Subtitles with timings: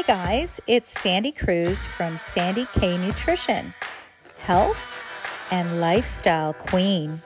[0.00, 0.60] Hi, guys.
[0.66, 3.74] It's Sandy Cruz from Sandy K Nutrition,
[4.38, 4.94] health
[5.50, 7.20] and lifestyle queen.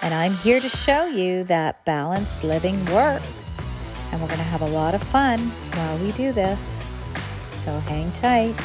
[0.00, 3.60] And I'm here to show you that balanced living works.
[4.10, 5.38] And we're going to have a lot of fun
[5.74, 6.90] while we do this.
[7.50, 8.58] So hang tight.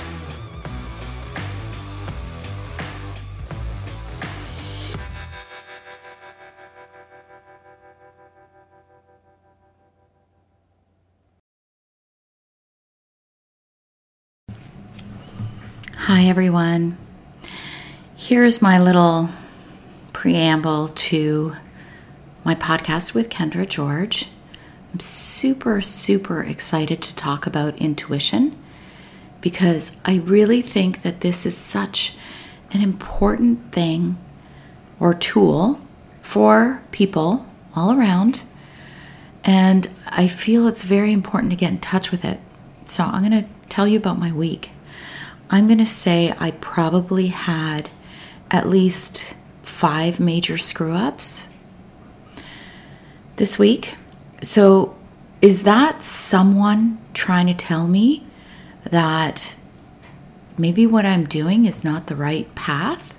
[16.17, 16.97] Hi, everyone.
[18.15, 19.29] Here's my little
[20.13, 21.53] preamble to
[22.43, 24.27] my podcast with Kendra George.
[24.91, 28.57] I'm super, super excited to talk about intuition
[29.41, 32.15] because I really think that this is such
[32.71, 34.17] an important thing
[34.99, 35.79] or tool
[36.21, 38.41] for people all around.
[39.43, 42.39] And I feel it's very important to get in touch with it.
[42.85, 44.71] So I'm going to tell you about my week.
[45.49, 47.89] I'm going to say I probably had
[48.51, 51.47] at least five major screw ups
[53.37, 53.95] this week.
[54.41, 54.95] So,
[55.41, 58.25] is that someone trying to tell me
[58.83, 59.55] that
[60.57, 63.13] maybe what I'm doing is not the right path?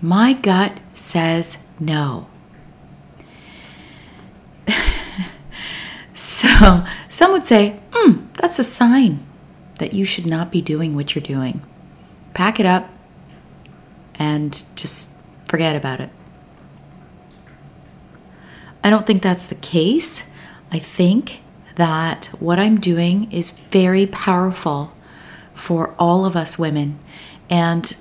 [0.00, 2.26] My gut says no.
[6.12, 7.78] so, some would say,
[8.42, 9.24] that's a sign
[9.78, 11.62] that you should not be doing what you're doing.
[12.34, 12.90] Pack it up
[14.16, 15.12] and just
[15.48, 16.10] forget about it.
[18.82, 20.26] I don't think that's the case.
[20.72, 21.42] I think
[21.76, 24.92] that what I'm doing is very powerful
[25.54, 26.98] for all of us women.
[27.48, 27.96] And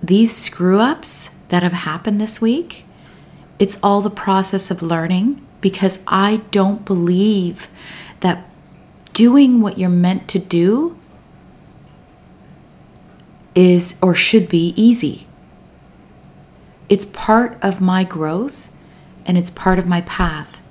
[0.00, 2.84] these screw ups that have happened this week,
[3.58, 7.68] it's all the process of learning because I don't believe
[8.20, 8.47] that
[9.18, 10.96] doing what you're meant to do
[13.52, 15.26] is or should be easy.
[16.88, 18.70] It's part of my growth
[19.26, 20.62] and it's part of my path.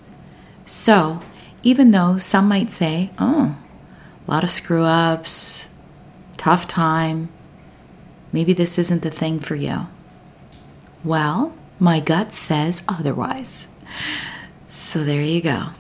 [0.66, 1.20] So,
[1.62, 3.58] even though some might say, oh,
[4.26, 5.68] a lot of screw ups,
[6.38, 7.28] tough time,
[8.32, 9.88] maybe this isn't the thing for you.
[11.04, 13.68] Well, my gut says otherwise.
[14.68, 15.72] So there you go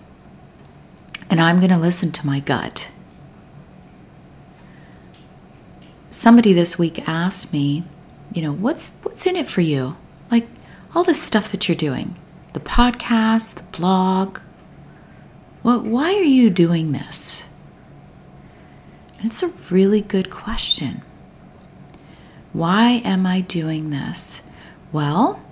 [1.30, 2.90] and I'm going to listen to my gut.
[6.10, 7.84] Somebody this week asked me,
[8.34, 9.96] you know, what's what's in it for you?
[10.32, 10.48] Like
[10.96, 12.16] all this stuff that you're doing,
[12.54, 14.40] the podcast, the blog.
[15.62, 17.44] What why are you doing this?
[19.18, 21.02] And it's a really good question.
[22.54, 24.48] Why am I doing this?
[24.92, 25.44] Well,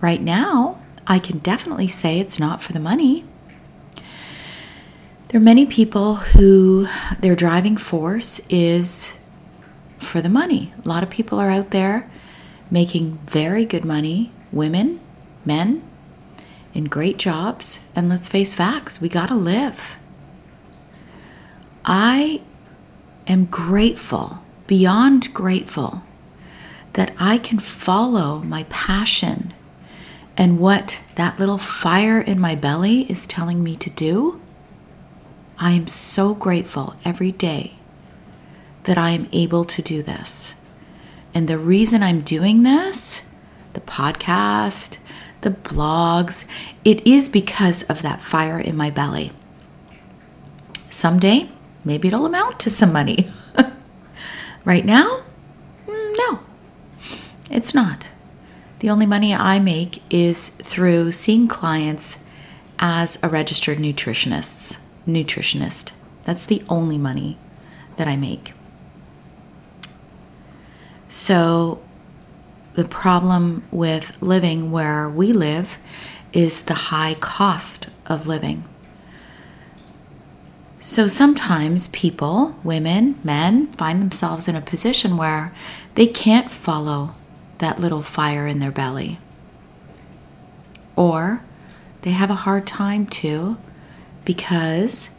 [0.00, 3.24] right now, I can definitely say it's not for the money.
[5.34, 6.86] There are many people who
[7.18, 9.18] their driving force is
[9.98, 10.72] for the money.
[10.84, 12.08] A lot of people are out there
[12.70, 15.00] making very good money, women,
[15.44, 15.82] men,
[16.72, 17.80] in great jobs.
[17.96, 19.96] And let's face facts, we got to live.
[21.84, 22.40] I
[23.26, 26.04] am grateful, beyond grateful,
[26.92, 29.52] that I can follow my passion
[30.36, 34.40] and what that little fire in my belly is telling me to do
[35.58, 37.74] I am so grateful every day
[38.84, 40.54] that I am able to do this.
[41.32, 43.22] And the reason I'm doing this,
[43.72, 44.98] the podcast,
[45.42, 46.44] the blogs,
[46.84, 49.32] it is because of that fire in my belly.
[50.88, 51.50] Someday,
[51.84, 53.30] maybe it'll amount to some money.
[54.64, 55.22] right now,
[55.86, 56.40] mm, no,
[57.50, 58.10] it's not.
[58.80, 62.18] The only money I make is through seeing clients
[62.80, 65.92] as a registered nutritionist nutritionist.
[66.24, 67.38] That's the only money
[67.96, 68.52] that I make.
[71.08, 71.80] So,
[72.74, 75.78] the problem with living where we live
[76.32, 78.64] is the high cost of living.
[80.80, 85.54] So sometimes people, women, men, find themselves in a position where
[85.94, 87.14] they can't follow
[87.56, 89.18] that little fire in their belly.
[90.94, 91.42] Or
[92.02, 93.56] they have a hard time to
[94.24, 95.14] because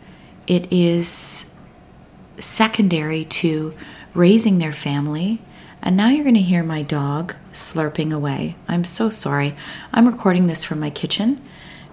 [0.47, 1.53] it is
[2.37, 3.73] secondary to
[4.13, 5.41] raising their family.
[5.81, 8.55] And now you're going to hear my dog slurping away.
[8.67, 9.55] I'm so sorry.
[9.93, 11.41] I'm recording this from my kitchen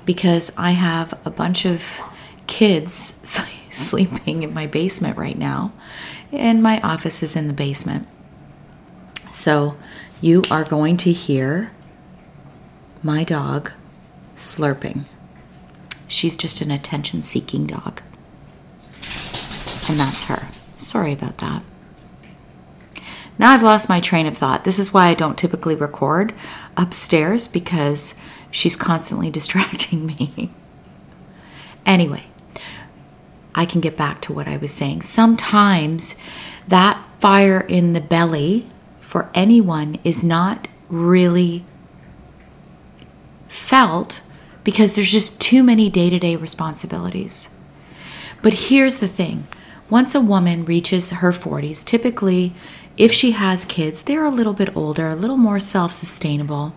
[0.05, 2.01] because I have a bunch of
[2.47, 3.15] kids
[3.71, 5.73] sleeping in my basement right now,
[6.31, 8.07] and my office is in the basement.
[9.31, 9.77] So
[10.21, 11.73] you are going to hear
[13.03, 13.73] my dog
[14.37, 15.07] slurping.
[16.13, 18.03] She's just an attention seeking dog.
[19.89, 20.49] And that's her.
[20.77, 21.63] Sorry about that.
[23.39, 24.65] Now I've lost my train of thought.
[24.65, 26.35] This is why I don't typically record
[26.77, 28.15] upstairs because
[28.51, 30.51] she's constantly distracting me.
[31.87, 32.25] anyway,
[33.55, 35.03] I can get back to what I was saying.
[35.03, 36.15] Sometimes
[36.69, 38.67] that fire in the belly
[39.01, 41.65] for anyone is not really
[43.49, 44.21] felt
[44.65, 47.51] because there's just too many day to day responsibilities.
[48.43, 49.47] But here's the thing
[49.89, 52.55] once a woman reaches her 40s, typically,
[52.97, 56.75] if she has kids, they're a little bit older, a little more self sustainable.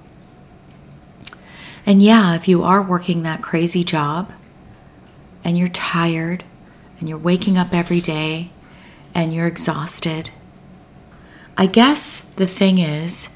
[1.86, 4.34] And yeah, if you are working that crazy job
[5.44, 6.44] and you're tired
[7.00, 8.52] and you're waking up every day
[9.14, 10.32] and you're exhausted,
[11.58, 13.30] I guess the thing is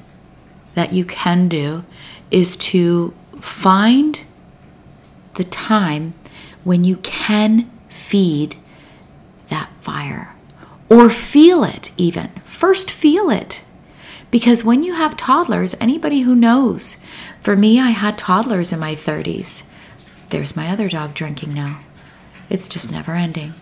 [0.74, 1.84] that you can do
[2.30, 4.20] is to find
[5.34, 6.14] the time
[6.64, 8.56] when you can feed
[9.48, 10.34] that fire
[10.88, 12.28] or feel it, even.
[12.42, 13.62] First, feel it.
[14.30, 16.96] Because when you have toddlers, anybody who knows,
[17.40, 19.64] for me, I had toddlers in my 30s.
[20.30, 21.80] There's my other dog drinking now.
[22.48, 23.54] It's just never ending.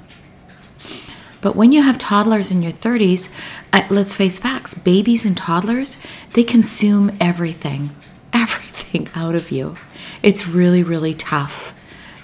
[1.40, 3.30] But when you have toddlers in your 30s,
[3.72, 5.98] uh, let's face facts babies and toddlers,
[6.32, 7.94] they consume everything,
[8.32, 9.76] everything out of you.
[10.22, 11.74] It's really, really tough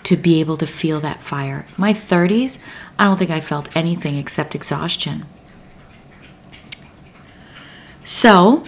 [0.05, 1.67] to be able to feel that fire.
[1.77, 2.59] My 30s,
[2.99, 5.25] I don't think I felt anything except exhaustion.
[8.05, 8.65] So,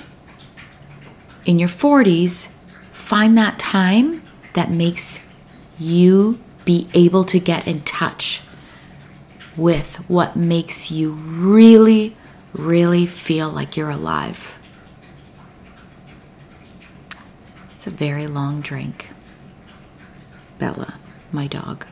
[1.45, 2.53] in your 40s,
[2.93, 4.23] find that time
[4.55, 5.31] that makes
[5.79, 8.41] you be able to get in touch
[9.57, 12.17] with what makes you really,
[12.53, 14.59] really feel like you're alive.
[17.87, 19.09] A very long drink.
[20.59, 20.99] Bella,
[21.33, 21.87] my dog.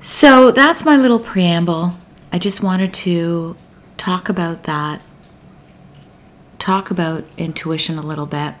[0.00, 1.94] So that's my little preamble.
[2.32, 3.56] I just wanted to
[3.96, 5.00] talk about that,
[6.58, 8.54] talk about intuition a little bit,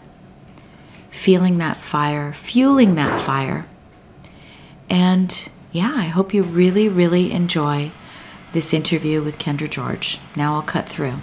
[1.10, 3.66] feeling that fire, fueling that fire
[4.88, 7.90] and yeah, I hope you really, really enjoy
[8.52, 10.18] this interview with Kendra George.
[10.36, 11.14] Now I'll cut through.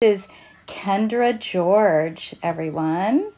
[0.00, 0.28] This is
[0.68, 3.32] Kendra George, everyone.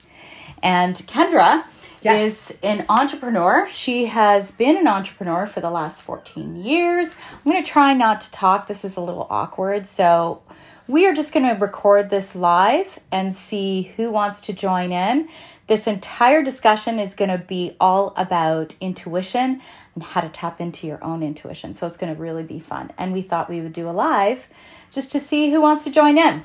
[0.63, 1.65] And Kendra
[2.03, 2.51] yes.
[2.51, 3.67] is an entrepreneur.
[3.71, 7.15] She has been an entrepreneur for the last 14 years.
[7.33, 8.67] I'm going to try not to talk.
[8.67, 9.87] This is a little awkward.
[9.87, 10.43] So
[10.87, 15.31] we are just going to record this live and see who wants to join in.
[15.71, 19.63] This entire discussion is going to be all about intuition
[19.95, 21.75] and how to tap into your own intuition.
[21.75, 22.91] So it's going to really be fun.
[22.99, 24.49] And we thought we would do a live
[24.91, 26.43] just to see who wants to join in.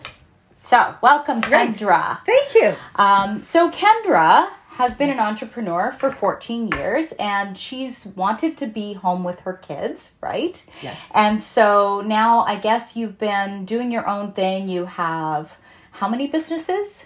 [0.61, 2.19] So, welcome, Kendra.
[2.23, 2.75] Thank you.
[2.97, 8.93] Um, so, Kendra has been an entrepreneur for 14 years and she's wanted to be
[8.93, 10.63] home with her kids, right?
[10.83, 10.99] Yes.
[11.15, 14.67] And so now I guess you've been doing your own thing.
[14.67, 15.57] You have
[15.93, 17.05] how many businesses?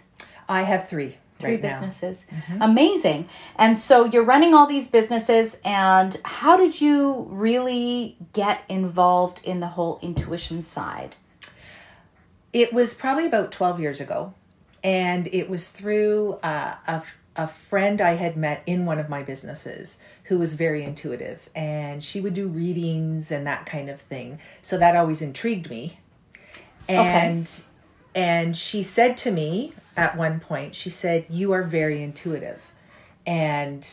[0.49, 2.25] I have three three right businesses.
[2.31, 2.61] Mm-hmm.
[2.61, 3.29] Amazing.
[3.57, 9.59] And so you're running all these businesses and how did you really get involved in
[9.59, 11.15] the whole intuition side?
[12.51, 14.33] It was probably about 12 years ago
[14.83, 17.03] and it was through uh, a
[17.39, 22.03] a friend I had met in one of my businesses who was very intuitive and
[22.03, 24.39] she would do readings and that kind of thing.
[24.61, 25.99] So that always intrigued me.
[26.89, 28.21] And okay.
[28.21, 30.75] and she said to me, at one point.
[30.75, 32.71] She said, You are very intuitive.
[33.25, 33.87] And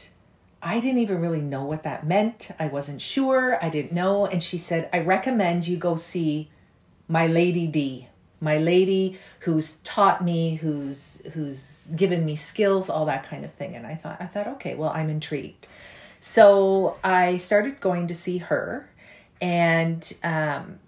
[0.62, 2.50] I didn't even really know what that meant.
[2.58, 3.62] I wasn't sure.
[3.62, 4.26] I didn't know.
[4.26, 6.50] And she said, I recommend you go see
[7.08, 8.08] my lady D,
[8.40, 13.76] my lady who's taught me, who's who's given me skills, all that kind of thing.
[13.76, 15.66] And I thought, I thought, okay, well, I'm intrigued.
[16.20, 18.90] So I started going to see her,
[19.40, 20.80] and um,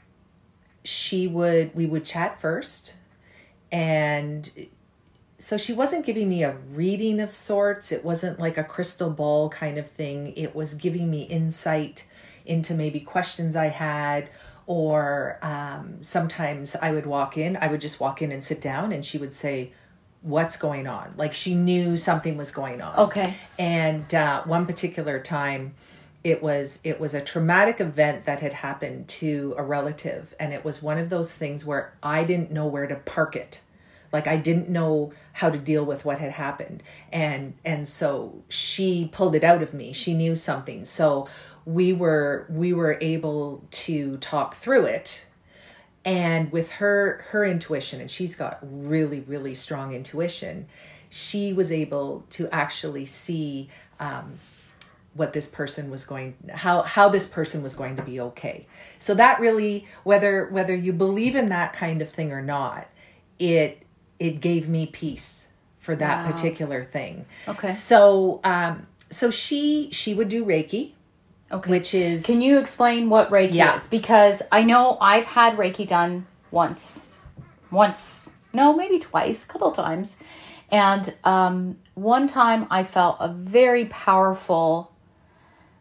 [0.82, 2.94] she would we would chat first,
[3.70, 4.50] and
[5.38, 7.92] so she wasn't giving me a reading of sorts.
[7.92, 10.32] It wasn't like a crystal ball kind of thing.
[10.36, 12.04] It was giving me insight
[12.44, 14.30] into maybe questions I had,
[14.66, 18.92] or um, sometimes I would walk in, I would just walk in and sit down,
[18.92, 19.72] and she would say,
[20.20, 21.14] What's going on?
[21.16, 22.98] Like she knew something was going on.
[22.98, 23.34] Okay.
[23.56, 25.74] And uh, one particular time,
[26.24, 30.64] it was it was a traumatic event that had happened to a relative and it
[30.64, 33.62] was one of those things where i didn't know where to park it
[34.12, 36.82] like i didn't know how to deal with what had happened.
[37.12, 39.92] And and so she pulled it out of me.
[39.92, 40.84] She knew something.
[40.84, 41.28] So
[41.64, 45.26] we were we were able to talk through it.
[46.04, 50.66] And with her her intuition and she's got really really strong intuition
[51.10, 54.32] she was able to actually see um,
[55.14, 58.66] what this person was going how how this person was going to be okay.
[58.98, 62.88] So that really whether whether you believe in that kind of thing or not
[63.38, 63.82] it
[64.18, 65.48] it gave me peace
[65.78, 66.32] for that Wow.
[66.32, 67.74] particular thing Okay.
[67.74, 70.92] so um so she she would do reiki
[71.50, 71.70] Okay.
[71.70, 73.76] which is Can you explain what Reiki Yeah.
[73.76, 73.86] is?
[73.86, 77.06] Because I know I've had Reiki done once.
[77.70, 78.28] Once.
[78.52, 80.16] No, maybe twice, a couple times.
[80.70, 84.92] And um, one time I felt a very powerful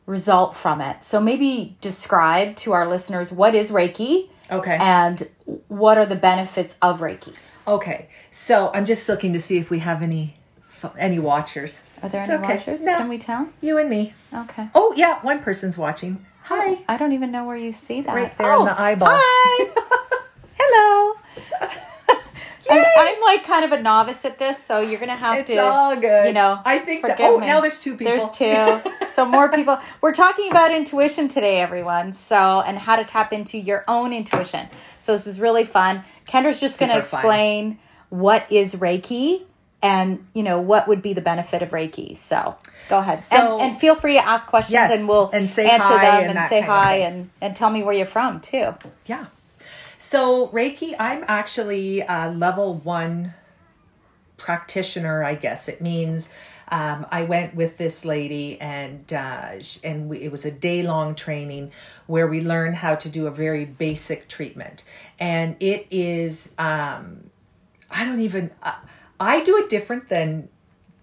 [0.06, 1.04] result from it.
[1.04, 5.28] So maybe describe to our listeners what is Reiki okay and
[5.68, 7.36] what are the benefits of Reiki.
[7.68, 10.36] Okay so i'm just looking to see if we have any
[11.00, 12.54] any watchers Are there It's any okay.
[12.56, 12.84] watchers?
[12.86, 12.98] No.
[12.98, 13.50] Can we tell?
[13.62, 14.70] you and me Okay.
[14.76, 18.16] oh yeah one person's watching oh, hi I don't even know where you see that.
[18.16, 19.10] Right there in oh, the eyeball.
[19.12, 19.72] Hi.
[20.60, 21.07] Hello.
[22.70, 25.58] I'm, I'm like kind of a novice at this, so you're gonna have It's to.
[25.58, 26.28] all good.
[26.28, 27.48] You know, I think that- oh, me.
[27.48, 28.18] now there's two people.
[28.18, 29.80] There's two, so more people.
[30.02, 32.14] We're talking about intuition today, everyone.
[32.14, 34.68] So and how to tap into your own intuition.
[35.00, 36.04] So this is really fun.
[36.28, 37.20] Kendra's just gonna Super fun.
[37.20, 39.44] explain what is Reiki
[39.82, 42.18] and you know what would be the benefit of Reiki.
[42.18, 42.56] So
[42.90, 45.70] go ahead So- and, and feel free to ask questions, Yes, and we'll and say
[45.70, 48.74] answer hi them and and, say hi and and tell me where you're from too.
[49.06, 49.26] Yeah.
[49.98, 53.34] So Reiki, I'm actually a level one
[54.38, 55.24] practitioner.
[55.24, 56.32] I guess it means
[56.70, 61.16] um, I went with this lady, and uh, and we, it was a day long
[61.16, 61.72] training
[62.06, 64.84] where we learned how to do a very basic treatment,
[65.20, 67.30] and it is um,
[67.90, 68.76] I don't even uh,
[69.20, 70.50] I do it different than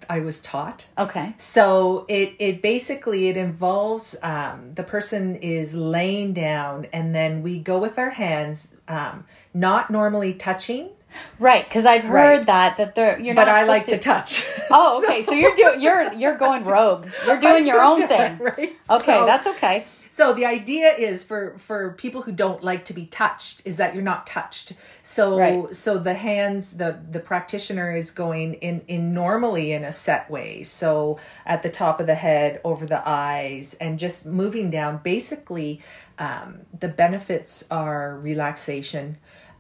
[0.09, 0.87] I was taught.
[0.99, 1.35] Okay.
[1.39, 7.59] So it it basically it involves um, the person is laying down and then we
[7.59, 10.91] go with our hands, um, not normally touching,
[11.39, 12.47] Right, because I've heard Right.
[12.47, 13.55] that that they're you're but not.
[13.57, 14.45] I like to touch.
[14.77, 15.23] Oh, okay.
[15.23, 17.07] So you're doing you're you're going rogue.
[17.27, 18.39] You're doing your so own thing.
[18.39, 18.73] right?
[18.91, 19.87] Okay, So- that's okay.
[20.15, 23.95] So the idea is for for people who don't like to be touched is that
[23.95, 24.75] you're not touched.
[25.03, 25.75] So Right.
[25.75, 30.63] so the hands the the practitioner is going in in normally in a set way.
[30.63, 35.01] So at the top of the head, over the eyes, and just moving down.
[35.03, 35.83] Basically,
[36.17, 39.17] um, the benefits are relaxation,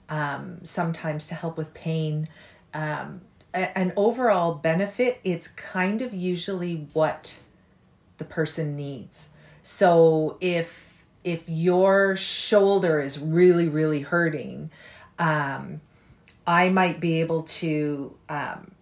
[0.09, 2.29] um, sometimes to help with pain.
[2.73, 7.35] Um, an overall benefit, it's kind of usually what
[8.19, 9.31] the person needs.
[9.65, 14.71] So if if your shoulder is really really hurting,
[15.19, 15.81] um,
[16.47, 18.73] I might be able to um,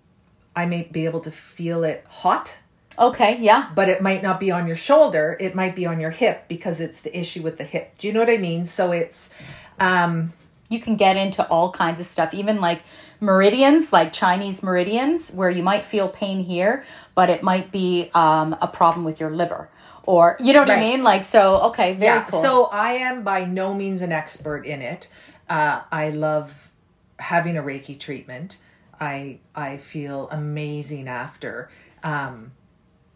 [0.55, 2.57] I may be able to feel it hot,
[2.99, 3.71] Okay, yeah.
[3.75, 5.37] but it might not be on your shoulder.
[5.41, 7.97] It might be on your hip because it's the issue with the hip.
[7.97, 8.65] Do you know what I mean?
[8.67, 9.33] So it's
[9.81, 10.33] um,
[10.69, 12.83] You can get into all kinds of stuff, even like
[13.21, 16.85] meridians, like Chinese meridians, where you might feel pain here,
[17.15, 19.71] but it might be um, a problem with your liver.
[20.05, 21.03] Or you know what I mean?
[21.03, 22.25] Like so okay, very yeah.
[22.29, 22.43] cool.
[22.43, 25.09] So I am by no means an expert in it.
[25.49, 26.71] Uh, I love
[27.19, 28.59] having a Reiki treatment.
[29.01, 31.71] I I feel amazing after.
[32.03, 32.53] Um,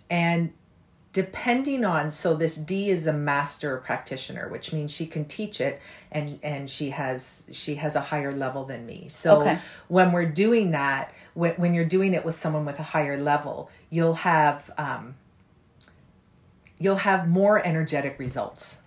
[0.09, 0.53] and
[1.13, 5.81] depending on so this D is a master practitioner, which means she can teach it
[6.13, 9.09] and and she has she has a higher level than me.
[9.09, 9.59] So Okay.
[9.89, 13.71] when we're doing that, when when you're doing it with someone with a higher level,
[13.91, 15.15] you'll have um,
[16.79, 18.79] you'll have more energetic results.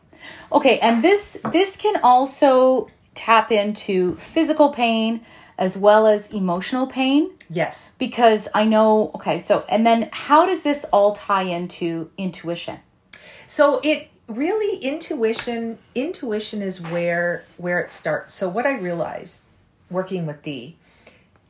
[0.51, 5.22] Okay, and this this can also tap into physical pain
[5.58, 7.93] as well as emotional pain Yes.
[8.00, 12.79] because I know okay, so and then how does this all tie into intuition?
[13.48, 18.36] So it really intuition intuition is where where it starts.
[18.36, 19.43] So what I realized
[19.89, 20.77] working with Dee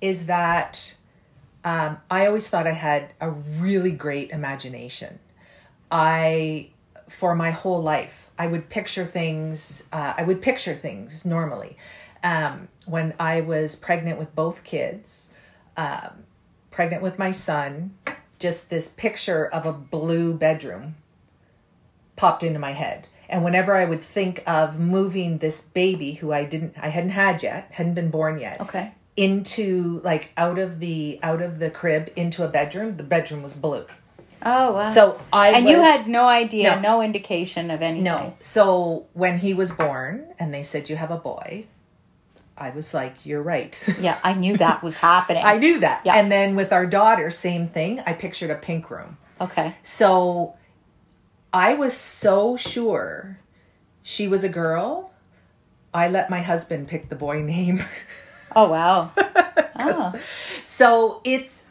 [0.01, 0.95] is that
[1.63, 5.19] um, I always thought I had a really great imagination.
[5.91, 6.69] I
[7.09, 9.87] for my whole life I would picture things.
[9.91, 11.77] Uh, I would picture things normally.
[12.23, 15.33] Um, when I was pregnant with both kids,
[15.77, 16.23] um,
[16.71, 17.95] pregnant with my son,
[18.39, 20.95] just this picture of a blue bedroom
[22.15, 23.07] popped into my head.
[23.29, 27.41] And whenever I would think of moving this baby who I didn't I hadn't had
[27.43, 28.91] yet, hadn't been born yet, Okay.
[29.15, 33.53] into like out of the out of the crib into a bedroom, the bedroom was
[33.55, 33.85] blue.
[34.41, 34.85] Oh wow.
[34.85, 36.81] So I and you had no idea, No.
[36.81, 38.03] no, indication of anything.
[38.03, 38.35] no.
[38.39, 41.65] So when he was born and they said you have a boy,
[42.57, 43.75] I was like, You're right.
[43.99, 45.43] Yeah, I knew that was happening.
[45.43, 46.01] I knew that.
[46.05, 46.15] Yeah.
[46.15, 47.99] And then with our daughter, same thing.
[48.05, 49.17] I pictured a pink room.
[49.41, 49.75] Okay.
[49.83, 50.55] So
[51.51, 53.39] I was so sure
[54.03, 55.11] she was a girl.
[55.93, 57.83] I let my husband pick the boy name.
[58.55, 59.11] Oh wow.
[59.75, 60.19] oh.
[60.63, 61.67] so it's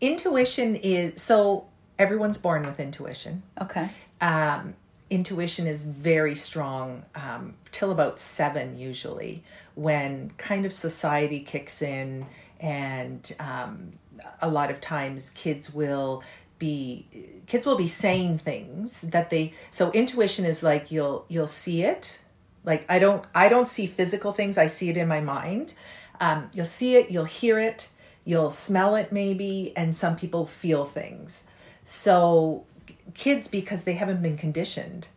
[0.00, 1.66] intuition is so
[1.98, 3.42] everyone's born with intuition.
[3.60, 3.90] Okay.
[4.20, 4.74] Um,
[5.10, 9.42] intuition is very strong um, till about seven, usually,
[9.74, 12.26] when kind of society kicks in,
[12.60, 13.92] and um,
[14.40, 16.22] a lot of times kids will
[16.58, 17.06] be
[17.46, 22.20] kids will be saying things that they so intuition is like you'll you'll see it
[22.62, 25.74] like i don't i don't see physical things i see it in my mind
[26.20, 27.90] um, you'll see it you'll hear it
[28.24, 31.48] you'll smell it maybe and some people feel things
[31.84, 32.64] so
[33.14, 35.08] kids because they haven't been conditioned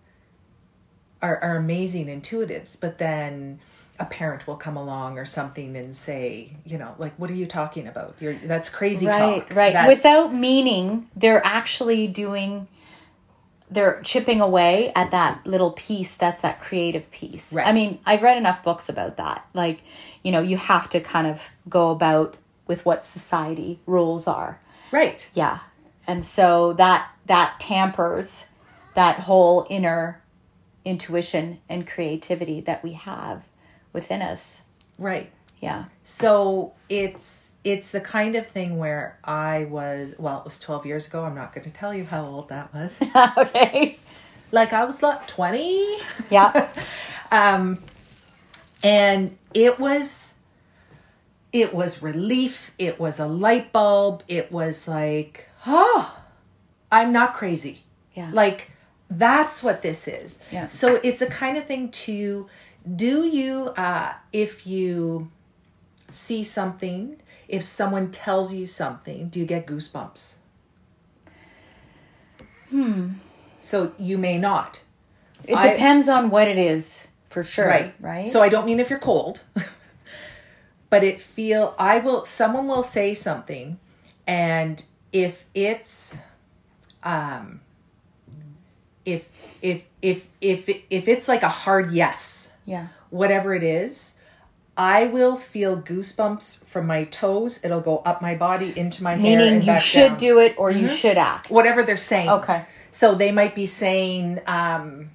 [1.21, 3.59] are, are amazing intuitives but then
[3.99, 7.47] a parent will come along or something and say you know like what are you
[7.47, 8.15] talking about?
[8.19, 9.55] You're that's crazy right talk.
[9.55, 9.73] right.
[9.73, 12.67] That's- without meaning they're actually doing
[13.69, 17.51] they're chipping away at that little piece that's that creative piece.
[17.51, 17.67] Right.
[17.67, 19.47] i mean i've read enough books about that.
[19.53, 19.81] Like
[20.23, 24.59] you know you have to kind of go about with what society rules are.
[24.91, 25.29] Right.
[25.33, 25.59] Yeah
[26.07, 28.47] and so that that tampers
[28.95, 30.23] that whole inner
[30.85, 33.43] intuition and creativity that we have
[33.93, 34.61] within us
[34.97, 40.59] right yeah So it's it's the kind of thing where I was well, it was
[40.59, 41.25] twelve years ago.
[41.25, 43.01] I'm not going to tell you how old that was.
[43.37, 43.97] okay
[44.51, 45.99] like I was like twenty,
[46.29, 46.69] yeah
[47.31, 47.79] um,
[48.83, 50.35] and it was
[51.53, 52.73] it was relief.
[52.77, 54.23] It was a light bulb.
[54.27, 56.17] It was like, oh,
[56.91, 57.83] I'm not crazy.
[58.15, 58.29] Yeah.
[58.33, 58.71] Like
[59.09, 60.39] that's what this is.
[60.51, 60.67] Yeah.
[60.69, 62.47] So it's a kind of thing to
[62.95, 65.29] do you uh if you
[66.09, 70.37] see something, if someone tells you something, do you get goosebumps?
[72.69, 73.09] Hmm.
[73.61, 74.81] So you may not.
[75.45, 77.67] It I- depends on what it is, for sure.
[77.67, 77.93] Right.
[77.99, 78.29] Right.
[78.29, 79.43] So I don't mean if you're cold,
[80.89, 83.79] but it feel I will someone will say something
[84.25, 84.83] and
[85.23, 86.17] if it's
[87.03, 87.59] um
[89.03, 92.87] if if if if if it's like a hard yes, yeah.
[93.09, 94.17] whatever it is,
[94.77, 97.63] I will feel goosebumps from my toes.
[97.65, 99.39] It'll go up my body into my hair.
[99.39, 100.09] Meaning and you should down.
[100.09, 100.19] Mm-hmm.
[100.19, 101.49] do it or you should act.
[101.49, 102.29] whatever they're saying.
[102.29, 102.65] Okay.
[102.91, 105.09] So they might be saying, um,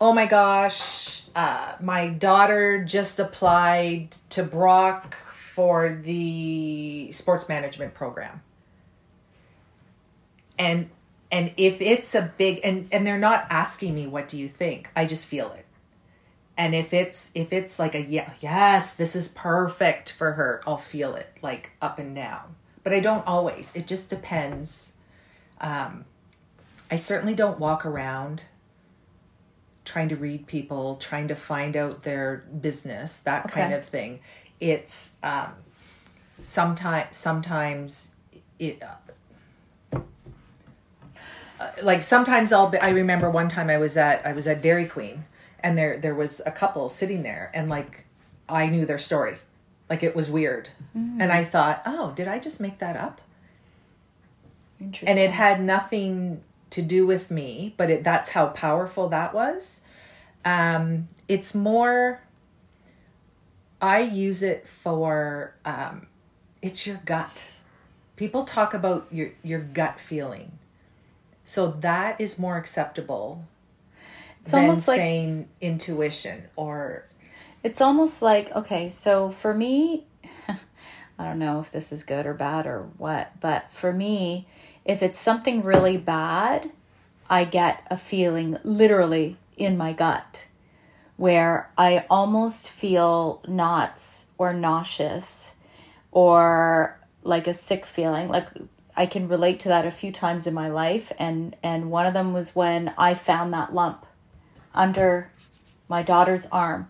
[0.00, 8.42] "Oh my gosh, uh, my daughter just applied to Brock for the sports management program,"
[10.60, 10.90] and
[11.32, 14.90] and if it's a big and and they're not asking me what do you think,
[14.94, 15.64] I just feel it.
[16.56, 20.76] And if it's if it's like a yeah, yes, this is perfect for her, I'll
[20.76, 22.56] feel it like up and down.
[22.84, 23.74] But I don't always.
[23.74, 24.94] It just depends.
[25.60, 26.04] Um,
[26.90, 28.42] I certainly don't walk around
[29.84, 34.20] trying to read people, trying to find out their business, that kind of thing.
[34.60, 35.52] It's um,
[36.42, 38.14] sometimes sometimes
[38.58, 38.82] it.
[41.60, 44.62] Uh, like sometimes I'll be, I remember one time I was at I was at
[44.62, 45.24] Dairy Queen
[45.62, 48.06] and there there was a couple sitting there and like
[48.48, 49.36] I knew their story.
[49.90, 50.70] Like it was weird.
[50.94, 53.20] And I thought oh did I just make that up?
[54.80, 55.08] Interesting.
[55.08, 59.82] and it had nothing to do with me but it that's how powerful that was.
[60.44, 62.22] Um it's more
[63.82, 66.06] i use it for um
[66.62, 67.50] it's your gut.
[68.16, 70.52] People talk about your your gut feeling
[71.44, 73.44] so that is more acceptable
[74.42, 77.04] It's than almost like- saying intuition or
[77.62, 80.04] It's almost like okay, so for me,
[80.48, 84.46] I don't know if this is good or bad or what, but for me,
[84.84, 86.70] if it's something really bad,
[87.28, 90.38] I get a feeling literally in my gut
[91.18, 95.52] where I almost feel knots or nauseous
[96.10, 98.28] or like a sick feeling.
[98.28, 98.48] Like
[99.00, 102.14] I can relate to that a few times in my life and and one of
[102.14, 104.06] them was when I found that lump
[104.74, 105.30] under
[105.88, 106.88] my daughter's arm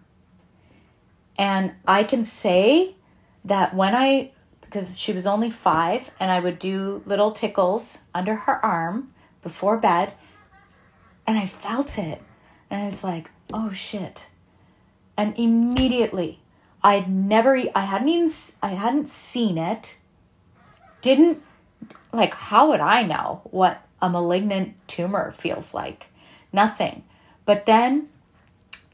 [1.40, 2.96] and I can say
[3.46, 8.34] that when I, because she was only five, and I would do little tickles under
[8.34, 10.12] her arm before bed,
[11.26, 12.20] and I felt it.
[12.68, 14.26] And I was like, oh shit.
[15.16, 16.40] And immediately,
[16.82, 19.96] I'd never, I hadn't even, I hadn't seen it.
[21.00, 21.42] Didn't,
[22.12, 26.06] like, how would I know what a malignant tumor feels like?
[26.52, 27.04] Nothing.
[27.44, 28.08] But then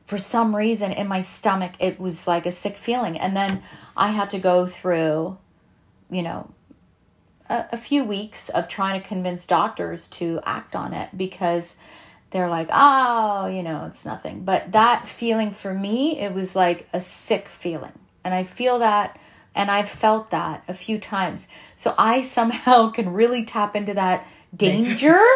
[0.07, 3.61] for some reason in my stomach it was like a sick feeling and then
[3.97, 5.37] i had to go through
[6.11, 6.49] you know
[7.51, 11.75] a, a few weeks of trying to convince doctors to act on it because
[12.31, 16.89] they're like oh you know it's nothing but that feeling for me it was like
[16.93, 17.93] a sick feeling
[18.25, 19.19] and i feel that
[19.57, 21.49] And I've felt that a few times.
[21.75, 25.19] So I somehow can really tap into that danger.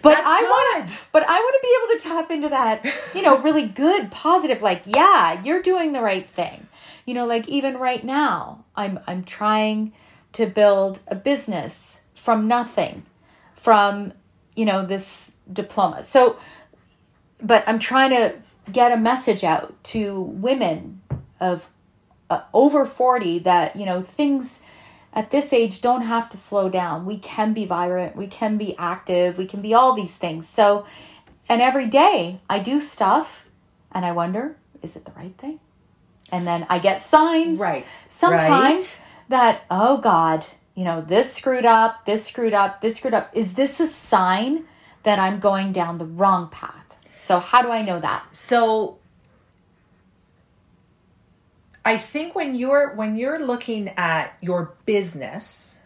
[0.00, 0.96] But That's I want good.
[1.10, 4.62] but I want to be able to tap into that, you know, really good, positive,
[4.62, 6.68] like, yeah, you're doing the right thing.
[7.04, 9.92] You know, like even right now, I'm I'm trying
[10.34, 13.06] to build a business from nothing,
[13.54, 14.12] from,
[14.54, 16.04] you know, this diploma.
[16.04, 16.38] So
[17.42, 18.34] but I'm trying to
[18.70, 21.00] get a message out to women
[21.40, 21.68] of
[22.30, 24.60] uh, over 40 that, you know, things
[25.12, 27.06] at this age don't have to slow down.
[27.06, 30.48] We can be vibrant, we can be active, we can be all these things.
[30.48, 30.86] So,
[31.48, 33.46] and every day I do stuff
[33.92, 35.60] and I wonder, is it the right thing?
[36.30, 37.86] And then I get signs Right.
[38.08, 39.00] sometimes Right.
[39.28, 43.30] that, oh God, you know, this screwed up, this screwed up, this screwed up.
[43.32, 44.64] Is this a sign
[45.02, 46.84] that I'm going down the wrong path?
[47.16, 48.24] So, how do I know that?
[48.32, 48.97] So
[51.88, 55.80] I think when you're when you're looking at your business,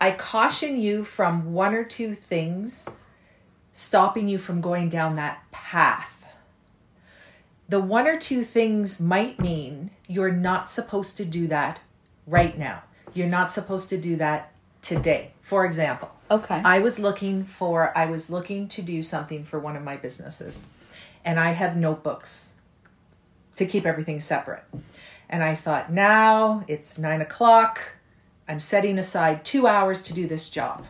[0.00, 2.88] I caution you from one or two things
[3.72, 6.24] stopping you from going down that path.
[7.68, 11.80] The one or two things might mean you're not supposed to do that
[12.28, 12.84] right now.
[13.12, 14.52] You're not supposed to do that
[14.82, 15.32] today.
[15.40, 16.62] For example, Okay.
[16.64, 20.64] I was looking for I was looking to do something for one of my businesses.
[21.24, 22.51] And I have notebooks
[23.56, 24.64] to keep everything separate.
[25.28, 27.96] And I thought, now it's nine o'clock.
[28.48, 30.84] I'm setting aside two hours to do this job.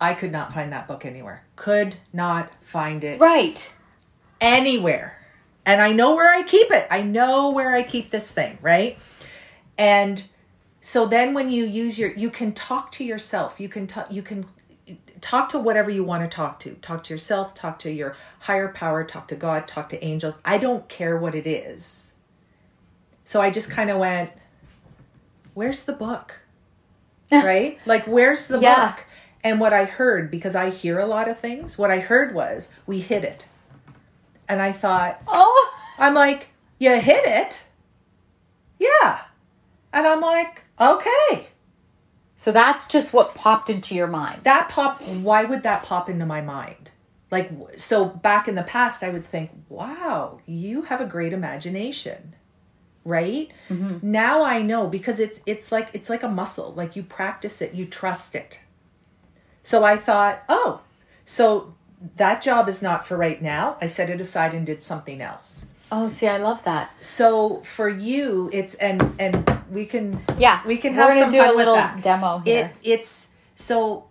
[0.00, 1.44] I could not find that book anywhere.
[1.56, 3.72] Could not find it right.
[4.40, 5.18] anywhere.
[5.64, 6.86] And I know where I keep it.
[6.90, 8.98] I know where I keep this thing, right?
[9.76, 10.24] And
[10.80, 13.60] so then when you use your you can talk to yourself.
[13.60, 14.46] You can talk you can
[15.20, 16.74] talk to whatever you want to talk to.
[16.82, 20.34] Talk to yourself, talk to your higher power, talk to God, talk to angels.
[20.44, 22.14] I don't care what it is.
[23.24, 24.30] So I just kind of went,
[25.54, 26.40] where's the book?
[27.30, 27.78] right?
[27.84, 28.92] Like where's the Yeah.
[28.92, 29.04] book?
[29.44, 32.72] And what I heard because I hear a lot of things, what I heard was
[32.86, 33.46] we hid it.
[34.48, 37.64] And I thought, Oh, I'm like, you hit it?
[38.78, 39.20] Yeah.
[39.92, 41.48] And I'm like, okay.
[42.38, 44.44] So that's just what popped into your mind.
[44.44, 46.92] That popped, why would that pop into my mind?
[47.32, 52.36] Like, so back in the past, I would think, wow, you have a great imagination.
[53.04, 53.50] Right?
[53.68, 54.10] Mm-hmm.
[54.10, 56.74] Now I know because it's it's like it's like a muscle.
[56.74, 58.60] Like you practice it, you trust it.
[59.62, 60.82] So I thought, oh,
[61.24, 61.74] so
[62.16, 63.78] that job is not for right now.
[63.80, 65.66] I set it aside and did something else.
[65.90, 66.92] Oh, see, I love that.
[67.00, 71.38] So for you, it's and and we can Yeah, we can we're have some do
[71.38, 72.72] fun a little demo here.
[72.82, 74.06] It it's so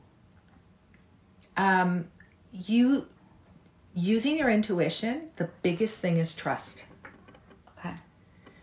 [1.56, 2.08] um
[2.52, 3.08] you
[3.94, 5.30] using your intuition.
[5.38, 6.88] The biggest thing is trust
[7.78, 7.96] Okay.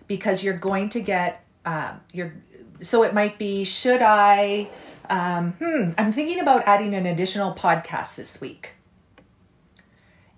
[0.07, 2.35] because you're going to get um you're
[2.81, 4.69] so it might be should I
[5.11, 8.73] um hmm I'm thinking about adding an additional podcast this week.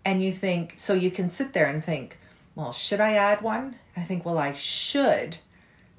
[0.05, 2.19] And you think so you can sit there and think,
[2.55, 3.75] well, should I add one?
[3.97, 5.38] I think, well, I should,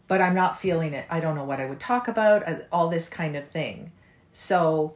[0.08, 1.06] but I'm not feeling it.
[1.10, 3.92] I don't know what I would talk about, uh, all this kind of thing.
[4.34, 4.94] So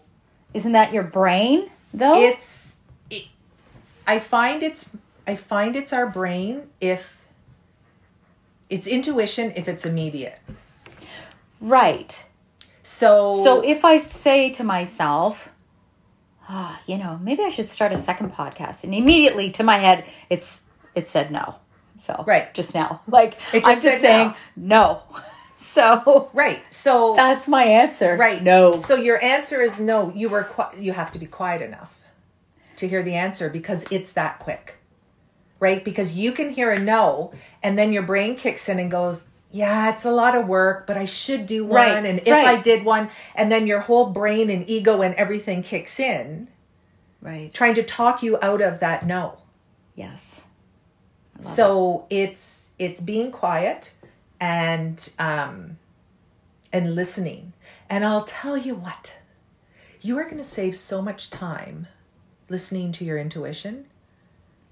[0.53, 2.21] Isn't that your brain though?
[2.21, 2.75] it's
[3.09, 3.23] it,
[4.07, 4.91] i find it's
[5.27, 7.25] i find it's our brain if
[8.69, 10.39] it's intuition if it's immediate
[11.59, 12.25] right.
[12.83, 15.49] so So if I say to myself,
[16.49, 20.05] ah, you know, maybe I should start a second podcast, and immediately to my head,
[20.29, 20.61] it's
[20.95, 21.55] it said no.
[22.01, 22.53] So Right.
[22.53, 25.03] just now, like just I'm just saying no.
[25.57, 28.17] so right so that's my answer.
[28.17, 28.73] right No.
[28.73, 31.97] so your answer is no you were qui- you have to be quiet enough
[32.75, 34.79] to hear the answer because it's that quick
[35.61, 37.31] right because you can hear a no
[37.63, 40.97] and then your brain kicks in and goes yeah it's a lot of work but
[40.97, 42.47] i should do one Right, and if right.
[42.47, 46.49] i did one and then your whole brain and ego and everything kicks in
[47.21, 47.53] right.
[47.53, 49.37] trying to talk you out of that no.
[49.95, 50.41] Yes.
[51.41, 53.93] So it's it's being quiet
[54.39, 55.77] and um
[56.71, 57.53] and listening.
[57.89, 59.15] And I'll tell you what.
[60.03, 61.87] You are going to save so much time
[62.49, 63.85] listening to your intuition.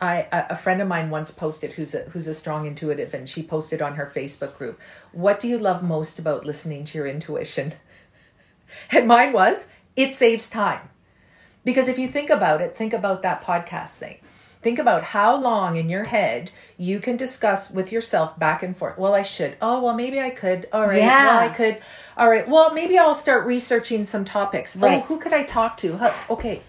[0.01, 3.43] I a friend of mine once posted who's a who's a strong intuitive and she
[3.43, 4.79] posted on her Facebook group,
[5.11, 7.73] "What do you love most about listening to your intuition?"
[8.91, 10.89] And mine was, "It saves time."
[11.65, 14.17] Because if you think about it, think about that podcast thing.
[14.61, 18.97] Think about how long in your head you can discuss with yourself back and forth.
[18.97, 19.55] Well, I should.
[19.61, 20.67] Oh, well, maybe I could.
[20.73, 20.97] All right.
[20.97, 21.27] Yeah.
[21.27, 21.77] Well, I could.
[22.17, 22.45] All right.
[22.47, 24.75] Well, maybe I'll start researching some topics.
[24.75, 25.03] Oh, Right.
[25.05, 25.97] who could I talk to?
[25.97, 26.61] Huh, Okay.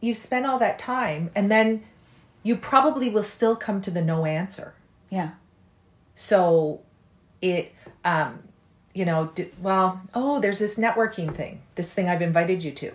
[0.00, 1.82] You spend all that time and then
[2.42, 4.74] you probably will still come to the no answer.
[5.10, 5.30] Yeah.
[6.14, 6.80] So
[7.40, 7.72] it,
[8.04, 8.40] um,
[8.94, 12.92] you know, d- well, oh, there's this networking thing, this thing I've invited you to,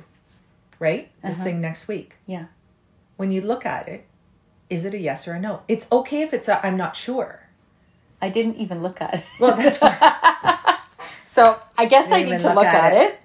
[0.79, 1.09] right?
[1.23, 2.15] This thing next week.
[2.27, 2.45] Yeah.
[3.23, 4.05] When you look at it,
[4.69, 5.62] is it a yes or a no?
[5.69, 7.47] It's okay if it's a I'm not sure.
[8.21, 9.23] I didn't even look at it.
[9.39, 9.95] Well, that's fine.
[11.25, 13.19] So I guess I need to look look at at it.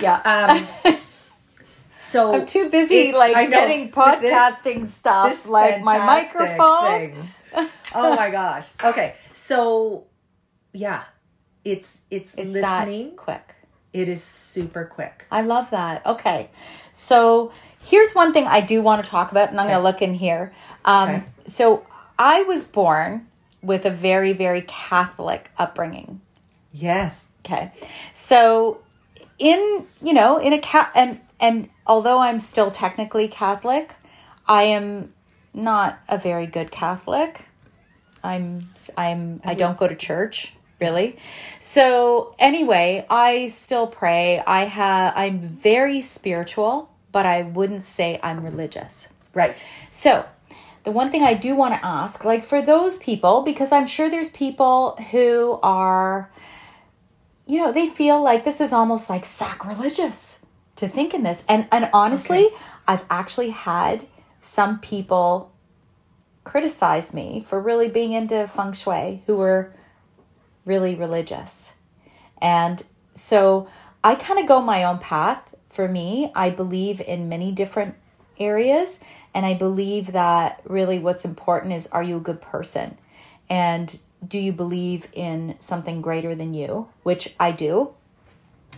[0.00, 0.66] Yeah.
[0.86, 0.96] Um,
[2.00, 7.28] so I'm too busy like getting with this- podcasting stuff, this like my microphone.
[7.94, 8.70] Oh my gosh.
[8.82, 9.16] Okay.
[9.34, 10.06] So
[10.72, 11.02] yeah.
[11.62, 13.16] It's it's, It's listening.
[13.16, 13.54] quick.
[13.94, 15.24] It is super quick.
[15.30, 16.04] I love that.
[16.04, 16.50] Okay.
[16.92, 20.02] So here's one thing I do want to talk about, and I'm going to look
[20.02, 20.52] in here.
[20.84, 21.24] Um, Okay.
[21.46, 21.86] So
[22.18, 23.28] I was born
[23.62, 26.20] with a very, very Catholic upbringing.
[26.72, 27.28] Yes.
[27.44, 27.70] Okay.
[28.12, 28.80] So
[29.38, 33.92] in, you know, in a cat and and although I'm still technically Catholic,
[34.48, 35.12] I am
[35.52, 37.46] not a very good Catholic.
[38.22, 38.60] I'm
[38.96, 41.16] I'm I don't go to church, really.
[41.58, 44.42] So anyway, I still pray.
[44.46, 49.08] I have I'm very spiritual, but I wouldn't say I'm religious.
[49.32, 49.66] Right.
[49.90, 50.26] So,
[50.84, 54.10] the one thing I do want to ask, like for those people, because I'm sure
[54.10, 56.30] there's people who are,
[57.46, 60.38] you know, they feel like this is almost like sacrilegious
[60.76, 61.42] to think in this.
[61.48, 62.50] And and honestly,
[62.86, 64.06] I've actually had
[64.42, 65.50] some people
[66.44, 69.72] criticize me for really being into feng shui who were
[70.64, 71.72] really religious.
[72.40, 72.82] And
[73.14, 73.68] so
[74.02, 75.42] I kind of go my own path.
[75.70, 77.96] For me, I believe in many different
[78.38, 79.00] areas.
[79.34, 82.96] And I believe that really what's important is are you a good person?
[83.50, 86.88] And do you believe in something greater than you?
[87.02, 87.94] Which I do.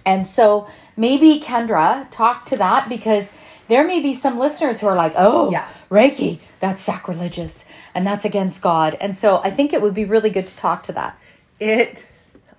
[0.05, 3.33] And so maybe Kendra talk to that because
[3.69, 5.69] there may be some listeners who are like, oh, Yeah.
[5.91, 8.97] Reiki, that's sacrilegious and that's against God.
[9.01, 11.19] And so I think it would be really good to talk to that.
[11.61, 12.05] It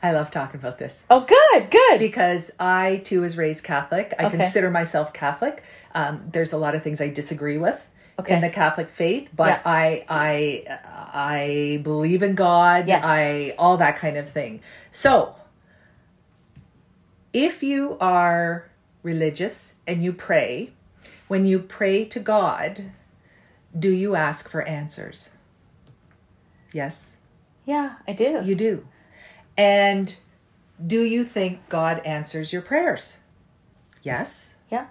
[0.02, 1.04] I love talking about this.
[1.10, 2.00] Oh, good, good.
[2.00, 4.14] because I too was raised Catholic.
[4.20, 4.38] I Okay.
[4.38, 5.64] consider myself Catholic.
[5.96, 7.88] Um, there's a lot of things I disagree with
[8.20, 8.36] Okay.
[8.36, 9.62] in the Catholic faith, but Yeah.
[9.66, 10.80] I I
[11.14, 12.88] I believe in God.
[12.88, 13.04] Yes.
[13.04, 14.62] I all that kind of thing.
[14.92, 15.36] So,
[17.34, 18.70] if you are
[19.04, 20.72] religious and you pray,
[21.28, 22.92] when you pray to God,
[23.78, 25.34] do you ask for answers?
[26.72, 27.17] Yes.
[27.68, 28.42] Yeah, I do.
[28.46, 28.88] You do.
[29.58, 30.16] And
[30.86, 33.18] do you think God answers your prayers?
[34.02, 34.88] Yes, yeah.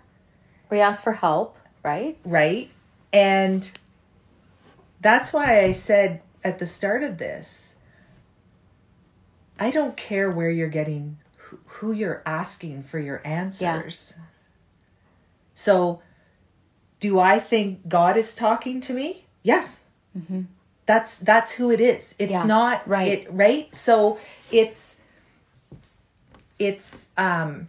[0.71, 2.19] We ask for help, right?
[2.23, 2.71] right?
[3.15, 3.71] And
[5.01, 7.77] that's why I said at the start of this
[9.59, 11.17] I don't care where you're getting
[11.67, 14.15] who, you're asking for your answers.
[14.17, 14.25] Yeah.
[15.55, 16.03] So,
[17.01, 19.25] do I think God is talking to me?
[19.43, 19.85] Yes.
[20.17, 20.43] Mm-hmm.
[20.87, 22.15] That's that's who it is.
[22.19, 23.09] It's Yeah, not right.
[23.09, 23.75] It right.
[23.75, 24.19] So
[24.51, 25.01] it's
[26.59, 27.69] it's um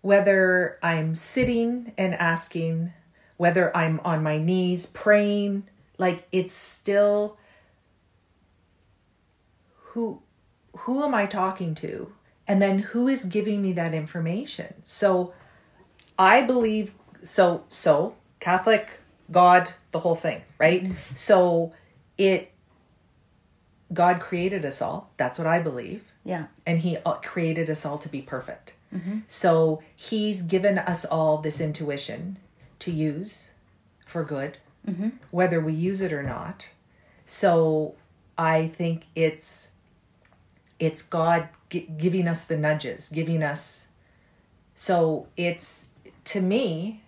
[0.00, 2.92] whether I'm sitting and asking,
[3.36, 5.64] whether I'm on my knees praying,
[5.98, 7.38] like it's still
[9.92, 10.22] who
[10.78, 12.12] who am I talking to?
[12.48, 14.74] And then who is giving me that information?
[14.82, 15.32] So
[16.18, 18.98] I believe so so Catholic,
[19.30, 20.90] God, the whole thing, right?
[21.14, 21.72] So
[22.28, 22.52] it
[23.92, 25.10] God created us all.
[25.18, 26.46] That's what I believe Yeah.
[26.66, 28.74] and he uh, created us all to be perfect.
[29.26, 32.36] So he's given us all this intuition
[32.80, 33.50] to use
[34.06, 34.58] for good,
[35.30, 36.68] whether we use it or not.
[37.24, 37.94] So
[38.36, 39.70] I think it's
[40.78, 43.92] it's God gi- giving us the nudges, giving us.
[44.74, 45.88] So it's
[46.26, 47.00] to me,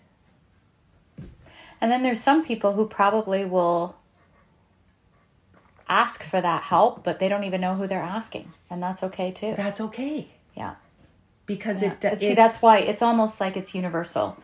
[1.82, 3.96] And then there's some people who probably will
[5.88, 8.52] ask for that help, but they don't even know who they're asking.
[8.70, 9.54] And that's okay too.
[9.56, 10.74] that's okay Yeah.
[11.46, 11.94] because Yeah.
[12.02, 12.20] it.
[12.20, 14.36] See, that's why it's almost like it's universal.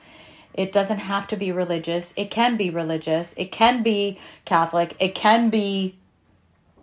[0.52, 2.12] It doesn't have to be religious.
[2.16, 3.32] It can be religious.
[3.36, 4.96] It can be Catholic.
[4.98, 5.94] It can be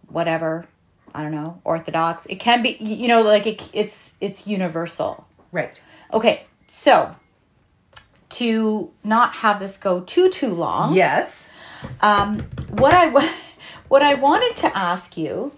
[0.08, 0.66] whatever.
[1.14, 2.26] I don't know, Orthodox.
[2.28, 5.28] It can be, you know, like it, it's it's universal.
[5.52, 5.80] right.
[6.14, 7.16] Okay, so
[8.30, 11.48] to not have this go too too long, Yes.
[12.02, 12.40] um,
[12.70, 13.08] what I
[13.90, 15.54] what I wanted to ask you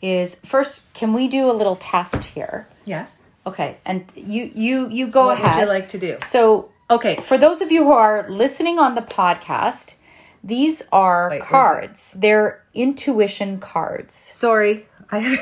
[0.00, 2.68] is first, can we do a little test here?
[2.84, 3.22] Yes.
[3.46, 5.56] Okay, and you you you go What ahead.
[5.56, 6.18] would you like to do?
[6.20, 7.16] So Okay.
[7.16, 9.94] for those of you who are listening on the podcast,
[10.42, 12.12] these are Wait, cards.
[12.16, 14.14] They're intuition cards.
[14.14, 14.86] Sorry.
[15.10, 15.38] I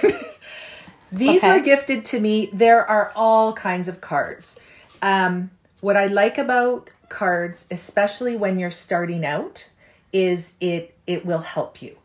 [1.13, 1.53] These Okay.
[1.53, 2.51] were gifted to me.
[2.53, 4.59] There are all kinds of cards.
[5.03, 5.51] Um,
[5.81, 9.71] what I like about cards, especially when you're starting out,
[10.13, 11.97] is it it will help you.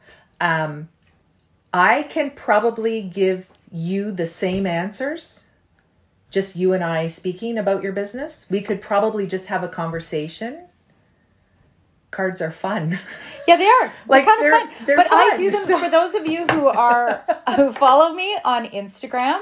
[0.42, 0.90] Um,
[1.74, 5.46] I can probably give you the same answers,
[6.30, 8.48] just you and I speaking about your business.
[8.50, 10.66] We could probably just have a conversation.
[12.12, 13.00] Cards are fun.
[13.48, 13.86] Yeah, they are.
[14.08, 14.86] Like, Like kind they're- of fun.
[14.86, 17.24] they're but I do them so- for those of you who are
[17.56, 19.42] who follow me on Instagram.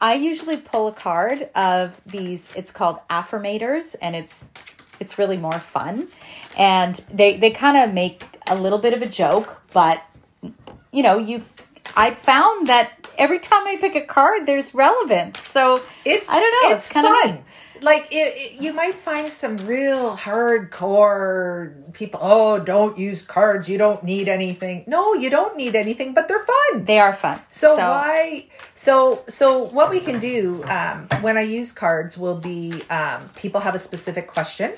[0.00, 2.48] I usually pull a card of these.
[2.56, 4.48] It's called affirmators, and it's
[4.98, 6.08] it's really more fun.
[6.56, 10.02] And they they kind of make a little bit of a joke, but
[10.94, 11.42] you know, you
[11.96, 12.86] I found that
[13.18, 15.38] every time I pick a card, there's relevance.
[15.56, 16.76] So It's I don't know.
[16.76, 17.30] It's, It's, kind of fun.
[17.34, 17.40] neat.
[17.82, 22.20] Like it, it- you might find some real hardcore people.
[22.22, 23.68] Oh, don't use cards.
[23.68, 24.84] You don't need anything.
[24.86, 26.84] No, you don't need anything, but they're fun.
[26.84, 27.40] They are fun.
[27.50, 28.46] So, why?
[28.74, 33.60] So so what we can do um, when I use cards will be um, people
[33.60, 34.72] have a specific question,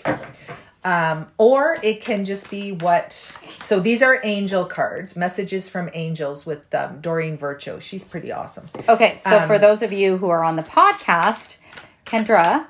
[0.86, 3.12] um, or it can just be what.
[3.60, 7.80] So these are angel cards, messages from angels with um, Doreen Virtue.
[7.80, 8.66] She's pretty awesome.
[8.88, 11.56] Okay, so Um, for those of you who are on the podcast,
[12.04, 12.66] Kendra,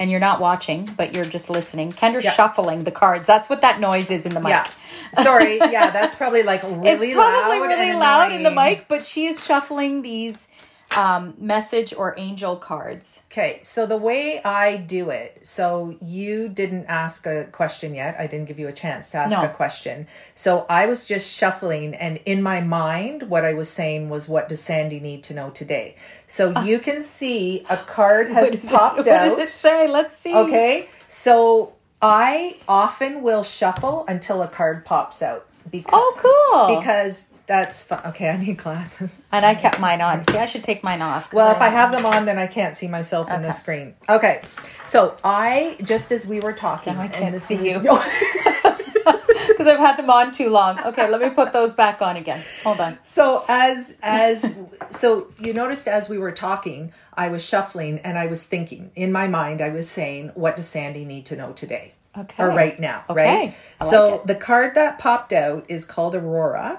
[0.00, 2.32] and you're not watching, but you're just listening, Kendra's Yeah.
[2.32, 3.26] shuffling the cards.
[3.28, 4.50] That's what that noise is in the mic.
[4.50, 5.58] Yeah, sorry.
[5.70, 9.26] Yeah, that's probably like really it's probably loud really loud in the mic, but she
[9.26, 10.48] is shuffling these
[10.96, 13.20] um, message or angel cards.
[13.30, 18.16] Okay, so the way I do it, so you didn't ask a question yet.
[18.18, 19.44] I didn't give you a chance to ask No.
[19.44, 20.08] a question.
[20.34, 24.48] So I was just shuffling, and in my mind, what I was saying was, What
[24.48, 25.96] does Sandy need to know today?
[26.26, 29.24] So you can see a card has popped what out.
[29.28, 29.86] does it say?
[29.88, 30.34] Let's see.
[30.34, 35.46] Okay, so I often will shuffle until a card pops out.
[35.70, 36.76] Because, Oh, cool.
[36.80, 38.00] Because that's fun.
[38.06, 39.10] Okay, I need glasses.
[39.32, 40.24] and I kept mine on.
[40.28, 41.32] See, I should take mine off.
[41.32, 43.94] Well, if I have them on, then I can't see myself in the screen.
[44.08, 44.42] Okay,
[44.84, 47.80] so I just as we were talking, Now I can't see you.
[47.80, 50.78] because I've had them on too long.
[50.78, 52.40] Okay, let me put those back on again.
[52.62, 52.98] Hold on.
[53.02, 54.54] so as as
[54.90, 59.10] so you noticed as we were talking, I was shuffling and I was thinking in
[59.10, 59.60] my mind.
[59.60, 62.42] I was saying, "What does Sandy need to know today?" Okay.
[62.44, 63.24] Or right now, Okay.
[63.26, 63.54] right?
[63.80, 64.26] I like so it.
[64.28, 66.78] the card that popped out is called Aurora.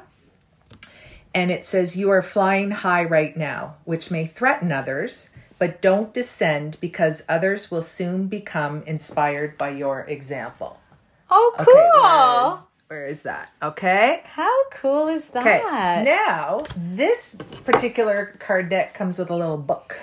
[1.33, 6.13] And it says, You are flying high right now, which may threaten others, but don't
[6.13, 10.79] descend because others will soon become inspired by your example.
[11.29, 11.67] Oh, cool.
[11.67, 13.51] Okay, where is, where is that?
[13.63, 14.21] Okay.
[14.25, 15.41] How cool is that?
[15.41, 16.03] Okay.
[16.03, 19.97] Now, this particular card deck comes with a little book.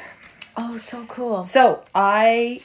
[0.56, 1.44] oh, so cool.
[1.44, 2.62] So I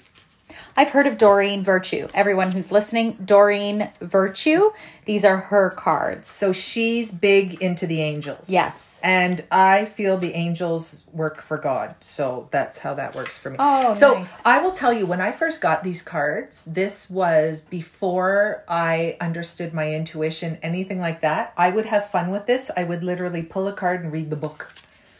[0.76, 2.08] I've heard of Doreen Virtue.
[2.14, 4.72] Everyone who's listening, Doreen Virtue,
[5.06, 6.28] these are her cards.
[6.28, 8.50] so she's big into the angels.
[8.50, 9.00] Yes.
[9.04, 11.96] And I feel the angels work for God.
[12.00, 13.58] So that's how that works for me.
[13.60, 14.40] Oh, so nice.
[14.46, 19.74] I will tell you, when I first got these cards, this was before I understood
[19.74, 21.54] my intuition, anything like that.
[21.58, 22.72] I would have fun with this.
[22.76, 24.74] I would literally pull a card and read the book.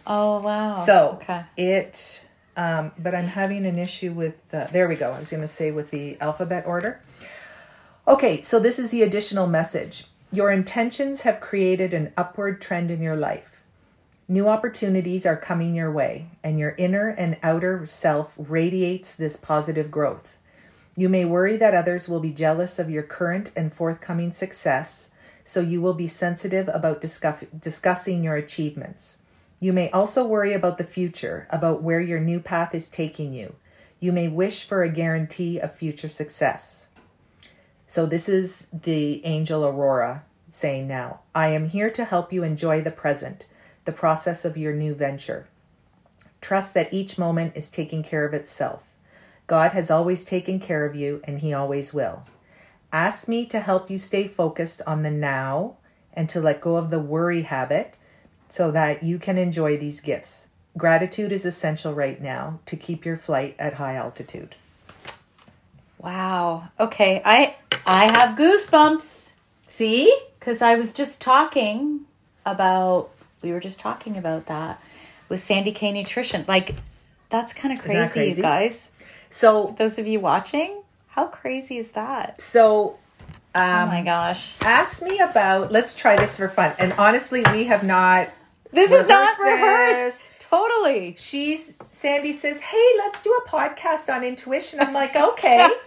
[0.06, 0.76] Oh, wow.
[0.76, 1.44] So okay.
[1.58, 5.12] it, um, but I'm having an issue with, the, there we go.
[5.12, 7.02] I was going to say with the alphabet order.
[8.08, 10.06] Okay, so this is the additional message.
[10.32, 13.62] Your intentions have created an upward trend in your life.
[14.28, 19.92] New opportunities are coming your way, and your inner and outer self radiates this positive
[19.92, 20.38] growth.
[20.96, 25.10] You may worry that others will be jealous of your current and forthcoming success,
[25.44, 29.20] so you will be sensitive about discuss- discussing your achievements.
[29.64, 33.56] You may also worry about the future, about where your new path is taking you.
[34.02, 36.90] You may wish for a guarantee of future success.
[37.88, 42.82] So, this is the angel Aurora saying now, I am here to help you enjoy
[42.82, 43.48] the present,
[43.86, 45.48] the process of your new venture.
[46.42, 48.98] Trust that each moment is taking care of itself.
[49.48, 52.26] God has always taken care of you, and He always will.
[52.92, 55.78] Ask me to help you stay focused on the now
[56.14, 57.96] and to let go of the worry habit
[58.54, 60.50] so that you can enjoy these gifts.
[60.78, 64.54] Gratitude is essential right now to keep your flight at high altitude.
[65.98, 66.70] Wow.
[66.80, 67.20] Okay.
[67.26, 67.56] I
[67.88, 69.30] I have goosebumps
[69.68, 70.16] See?
[70.40, 72.02] because I was just talking
[72.46, 73.10] about
[73.42, 74.80] we were just talking about that
[75.30, 76.46] with Sandy K Nutrition.
[76.48, 76.76] Like
[77.32, 78.38] that's kind of crazy, crazy?
[78.38, 78.90] you guys.
[79.32, 82.40] So, Those of you watching, how crazy is that?
[82.40, 83.00] so
[83.56, 84.54] oh um, my gosh.
[84.62, 85.72] ask me about.
[85.72, 86.74] Let's try this for fun.
[86.78, 88.30] And honestly, we have not.
[88.74, 90.26] This is not rehearse rehearsed.
[90.50, 91.16] Totally.
[91.18, 95.70] She's Sandy says, "Hey, let's do a podcast on intuition." I'm like, "Okay."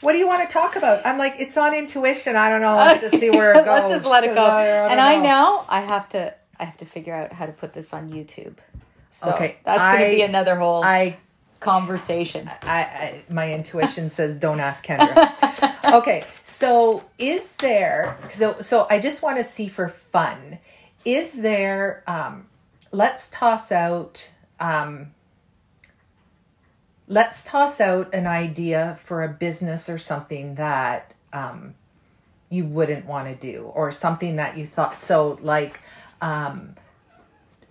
[0.00, 1.06] What do you want to talk about?
[1.06, 2.36] I'm like, it's on intuition.
[2.36, 2.76] I don't know.
[2.76, 3.66] Let's just see where it goes.
[3.66, 4.44] Let's just let it go.
[4.44, 5.22] I- I and I know.
[5.22, 8.56] now I have to I have to figure out how to put this on YouTube.
[9.12, 11.16] So Okay, that's going to be another whole I
[11.60, 12.50] conversation.
[12.62, 15.72] I, I my intuition says don't ask Kendra.
[15.94, 20.58] okay, so is there so so I just want to see for fun
[21.04, 22.46] is there um
[22.92, 25.12] let's toss out um
[27.06, 31.74] let's toss out an idea for a business or something that um
[32.48, 35.80] you wouldn't want to do or something that you thought so like
[36.22, 36.74] um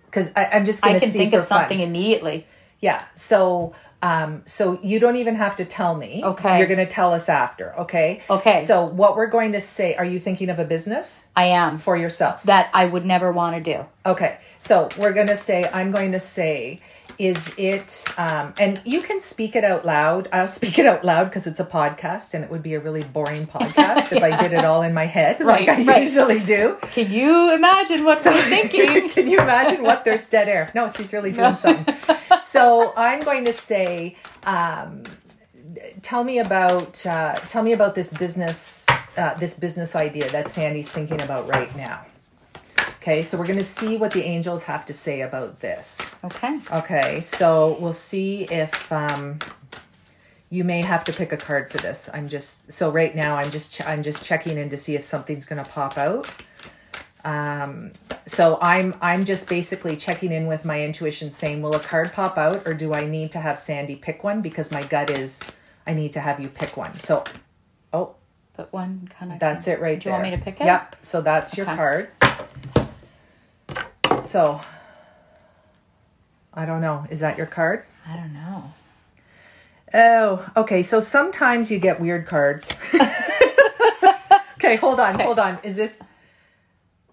[0.06, 2.46] because i'm just gonna I can think of something immediately.
[2.80, 3.74] yeah so
[4.04, 6.58] um so you don't even have to tell me Okay.
[6.58, 8.58] you're gonna tell us after okay Okay.
[8.68, 11.96] so what we're going to say are you thinking of a business I am for
[11.96, 13.78] yourself that I would never want to do.
[14.12, 16.80] Okay, so we're gonna say, I'm going to say,
[17.18, 20.28] is it, um, and you can speak it out loud.
[20.32, 23.04] I'll speak it out loud because it's a podcast and it would be a really
[23.04, 26.02] boring podcast if I did it all in my head like I right.
[26.02, 26.76] usually do.
[26.92, 29.08] Can you imagine what we're thinking?
[29.10, 30.70] Can you imagine what there's dead air?
[30.74, 31.96] No, she's really doing something.
[32.42, 35.02] So I'm going to say, um,
[36.02, 38.86] tell me about uh, tell me about this business
[39.16, 42.04] uh, this business idea that Sandy's thinking about right now.
[43.04, 46.16] Okay, so we're going to see what the angels have to say about this.
[46.24, 46.58] Okay.
[46.72, 49.40] Okay, so we'll see if um,
[50.48, 52.08] you may have to pick a card for this.
[52.14, 55.04] I'm just so right now I'm just ch- I'm just checking in to see if
[55.04, 56.30] something's going to pop out.
[57.26, 57.92] Um,
[58.26, 62.38] so I'm I'm just basically checking in with my intuition, saying, will a card pop
[62.38, 64.40] out, or do I need to have Sandy pick one?
[64.40, 65.42] Because my gut is
[65.86, 66.96] I need to have you pick one.
[66.96, 67.24] So,
[67.92, 68.14] oh,
[68.56, 69.38] But one kind of.
[69.40, 70.64] that's it right Do you want me to pick it?
[70.64, 70.96] Yep.
[71.02, 71.76] So that's your Okay.
[71.76, 72.10] card.
[74.24, 74.60] So
[76.52, 77.06] I don't know.
[77.10, 77.84] Is that your card?
[78.06, 78.72] I don't know.
[79.92, 80.82] Oh, okay.
[80.82, 82.70] So sometimes you get weird cards.
[84.56, 85.58] okay, hold on, hold on.
[85.62, 86.00] Is this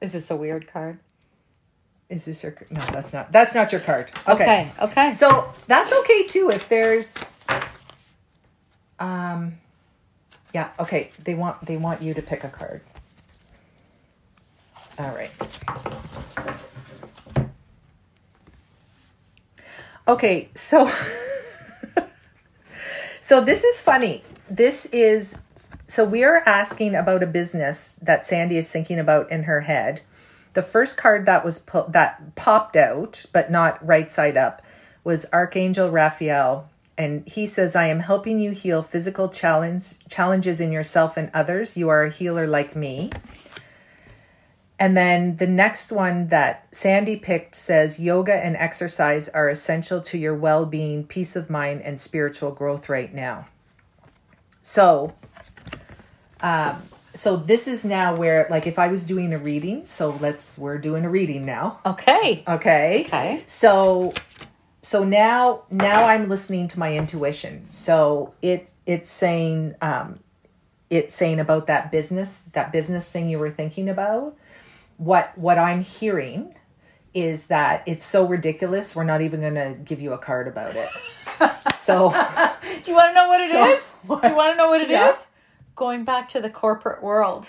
[0.02, 1.00] Is this a weird card?
[2.12, 3.32] is this your No, that's not.
[3.32, 4.12] That's not your card.
[4.28, 4.44] Okay.
[4.44, 4.72] Okay.
[4.82, 5.14] Okay.
[5.14, 7.18] So that's okay too if there's
[9.00, 9.58] um
[10.54, 11.12] yeah, okay.
[11.24, 12.82] They want they want you to pick a card.
[15.00, 15.32] All right.
[20.12, 20.92] Okay, so
[23.22, 24.26] so this is funny.
[24.50, 25.38] This is
[25.88, 30.02] so we are asking about a business that Sandy is thinking about in her head.
[30.52, 34.62] The first card that was po- that popped out, but not right side up,
[35.06, 40.74] was Archangel Raphael, and he says, "I am helping you heal physical challenge challenges in
[40.74, 41.78] yourself and others.
[41.78, 43.12] You are a healer like me."
[44.82, 50.18] And then the next one that Sandy picked says yoga and exercise are essential to
[50.18, 53.46] your well being, peace of mind, and spiritual growth right now.
[54.64, 55.14] So,
[56.40, 56.82] um,
[57.14, 60.80] so this is now where, like, if I was doing a reading, so let's, we're
[60.80, 61.80] doing a reading now.
[61.86, 62.44] okay.
[62.48, 63.04] Okay.
[63.06, 63.44] Okay.
[63.46, 64.16] So,
[64.82, 67.68] so now, now I'm listening to my intuition.
[67.70, 70.22] So it's, it's saying, um,
[70.90, 74.36] it's saying about that business, that business thing you were thinking about
[75.02, 76.54] what what I'm hearing
[77.14, 80.76] is that it's so ridiculous we're not even going to give you a card about
[80.76, 80.88] it.
[81.80, 83.84] so Do you want to know what it is?
[84.08, 84.92] So- Do you want to know what it is?
[84.92, 85.18] Yeah.
[85.76, 87.48] Going back to the corporate world.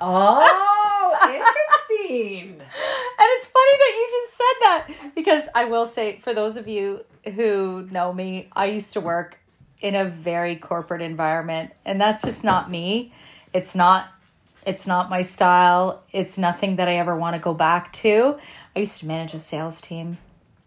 [0.00, 2.52] oh, interesting.
[2.60, 6.66] And it's funny that you just said that because I will say, for those of
[6.66, 9.38] you who know me, I used to work
[9.80, 13.12] in a very corporate environment, and that's just not me.
[13.52, 14.08] It's not.
[14.66, 16.02] It's not my style.
[16.12, 18.36] It's nothing that I ever want to go back to.
[18.74, 20.18] I used to manage a sales team.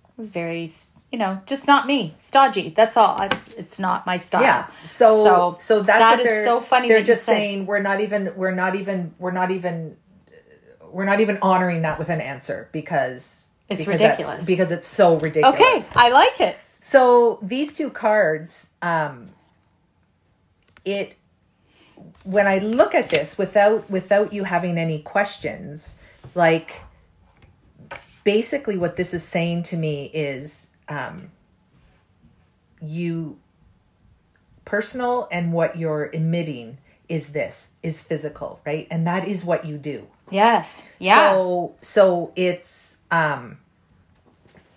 [0.07, 0.71] It was very,
[1.11, 2.15] you know, just not me.
[2.19, 2.69] Stodgy.
[2.69, 3.21] That's all.
[3.21, 4.41] It's it's not my style.
[4.41, 4.67] Yeah.
[4.85, 6.87] So so, so that's that is so funny.
[6.87, 9.97] They're just saying we're not even we're not even we're not even
[10.91, 14.45] we're not even honoring that with an answer because It's because ridiculous.
[14.45, 15.59] because it's so ridiculous.
[15.59, 16.57] Okay, I like it.
[16.79, 19.29] So these two cards, um,
[20.85, 21.15] it
[22.23, 25.99] when I look at this without without you having any questions,
[26.35, 26.81] like
[28.23, 31.31] basically what this is saying to me is um,
[32.81, 33.39] you
[34.65, 36.77] personal and what you're emitting
[37.07, 38.87] is this is physical, right?
[38.91, 40.07] And that is what you do.
[40.29, 40.83] Yes.
[40.99, 41.31] Yeah.
[41.31, 43.57] So so it's um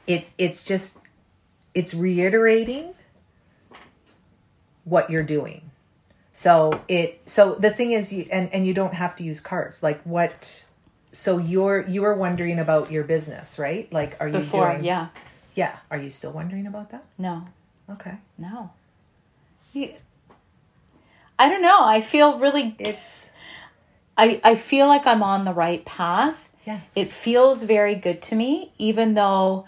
[0.06, 0.98] it's it's just
[1.74, 2.94] it's reiterating
[4.84, 5.71] what you're doing.
[6.42, 9.80] So it so the thing is you and and you don't have to use cards.
[9.80, 10.66] Like what
[11.12, 13.86] so you're you were wondering about your business, right?
[13.92, 15.10] Like are you Before, doing yeah.
[15.54, 17.04] Yeah, are you still wondering about that?
[17.16, 17.46] No.
[17.88, 18.14] Okay.
[18.38, 18.72] No.
[19.72, 19.94] You,
[21.38, 21.84] I don't know.
[21.84, 23.30] I feel really It's
[24.18, 26.48] I, I feel like I'm on the right path.
[26.66, 26.82] Yes.
[26.96, 29.64] It feels very good to me, even though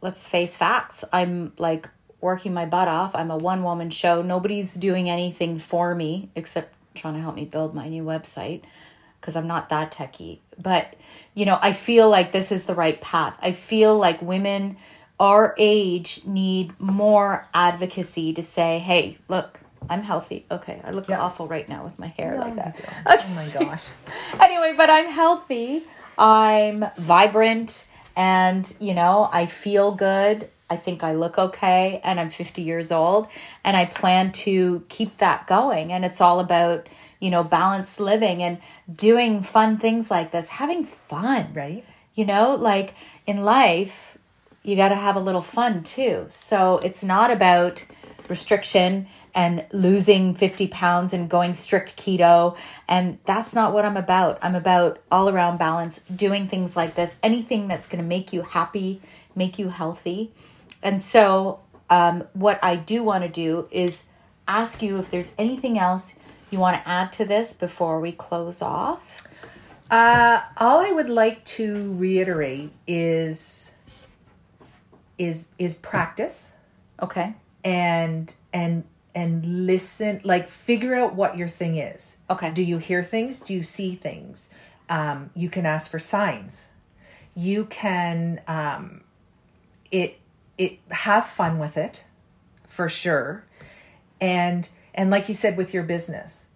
[0.00, 1.04] let's face facts.
[1.12, 1.88] I'm like
[2.22, 3.14] working my butt off.
[3.14, 4.22] I'm a one woman show.
[4.22, 8.62] Nobody's doing anything for me except trying to help me build my new website.
[9.20, 10.38] because I'm not that techie.
[10.60, 10.94] But,
[11.34, 13.36] you know, I feel like this is the right path.
[13.40, 14.76] I feel like women
[15.20, 20.44] our age need more advocacy to say, hey, look, I'm healthy.
[20.50, 21.20] Okay, I look Yeah.
[21.20, 22.80] awful right now with my hair like that.
[23.06, 23.84] Oh my gosh.
[24.40, 25.84] anyway, but I'm healthy.
[26.18, 30.50] I'm vibrant and, you know, I feel good.
[30.72, 33.28] I think I look okay and I'm 50 years old
[33.62, 36.88] and I plan to keep that going and it's all about,
[37.20, 38.58] you know, balanced living and
[38.92, 41.52] doing fun things like this, having fun.
[41.52, 41.84] Right?
[42.14, 42.94] You know, like
[43.26, 44.16] in life,
[44.62, 46.26] you got to have a little fun too.
[46.30, 47.84] So it's not about
[48.28, 52.56] restriction and losing 50 pounds and going strict keto.
[52.88, 54.38] And that's not what I'm about.
[54.42, 58.42] I'm about all around balance, doing things like this, anything that's going to make you
[58.42, 59.00] happy,
[59.34, 60.32] make you healthy.
[60.82, 61.60] And so,
[61.90, 64.04] um, what I do want to do is
[64.48, 66.14] ask you if there's anything else
[66.50, 69.26] you want to add to this before we close off.
[69.90, 73.74] Uh, all I would like to reiterate is
[75.18, 76.54] is is practice
[77.00, 77.34] Okay.
[77.62, 82.50] and and and listen like figure out what your thing is Okay.
[82.50, 84.50] do you hear things do you see things
[84.88, 86.70] um, you can ask for signs
[87.34, 89.02] you can um,
[89.90, 90.18] it
[90.62, 90.72] it
[91.06, 92.04] have fun with it
[92.66, 93.44] for sure.
[94.20, 96.46] And and like you said with your business.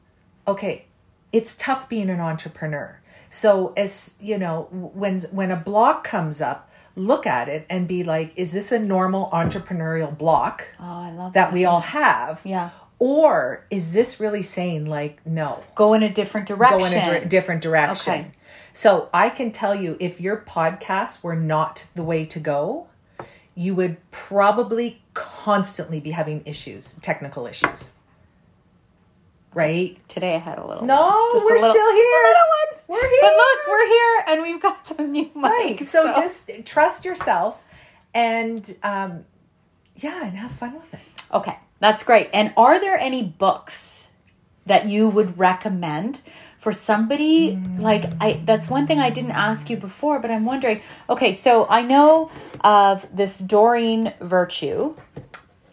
[0.47, 0.85] Okay
[1.33, 3.01] it's tough being an entrepreneur.
[3.31, 8.03] So as you know when when a block comes up look at it and be
[8.05, 12.41] like is this a normal entrepreneurial block Oh, love that we all have?
[12.45, 12.71] Yeah.
[12.99, 15.63] or is this really saying like no?
[15.75, 16.79] Go in a different direction.
[16.79, 18.13] go in a dir- different direction.
[18.15, 18.31] Okay.
[18.73, 22.87] so i can tell you if your podcasts were not the way to go
[23.59, 27.91] you would probably constantly be having issues technical issues
[29.55, 30.85] right Today I had a little.
[30.85, 31.45] no one.
[31.45, 32.81] We're little- still here little one.
[32.89, 35.43] we're here But look, we're here and we've got the new mic.
[35.45, 37.65] right so just trust yourself
[38.15, 39.25] and um
[39.97, 41.01] yeah and have fun with it
[41.35, 42.31] Okay, that's great.
[42.33, 44.07] And are there any books
[44.65, 46.21] that you would recommend
[46.67, 50.81] for somebody like I that's one thing I didn't ask you before, but I'm wondering,
[51.09, 52.29] okay, so I know
[52.61, 54.97] of this Doreen Virtue.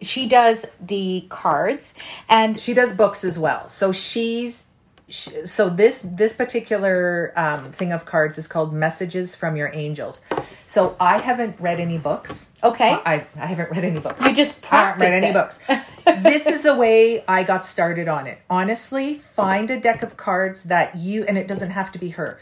[0.00, 1.94] She does the cards
[2.28, 3.66] and she does books as well.
[3.66, 4.68] So she's
[5.08, 10.20] sh so this this particular um, thing of cards is called messages from your angels.
[10.66, 12.52] So i haven't read any books.
[12.62, 12.90] Okay.
[13.04, 14.24] i, I haven't read any books.
[14.24, 15.58] You just I haven't practice read any books
[16.04, 20.64] this is the way i got started on it honestly find a deck of cards
[20.64, 22.38] that you and it doesn't have to be her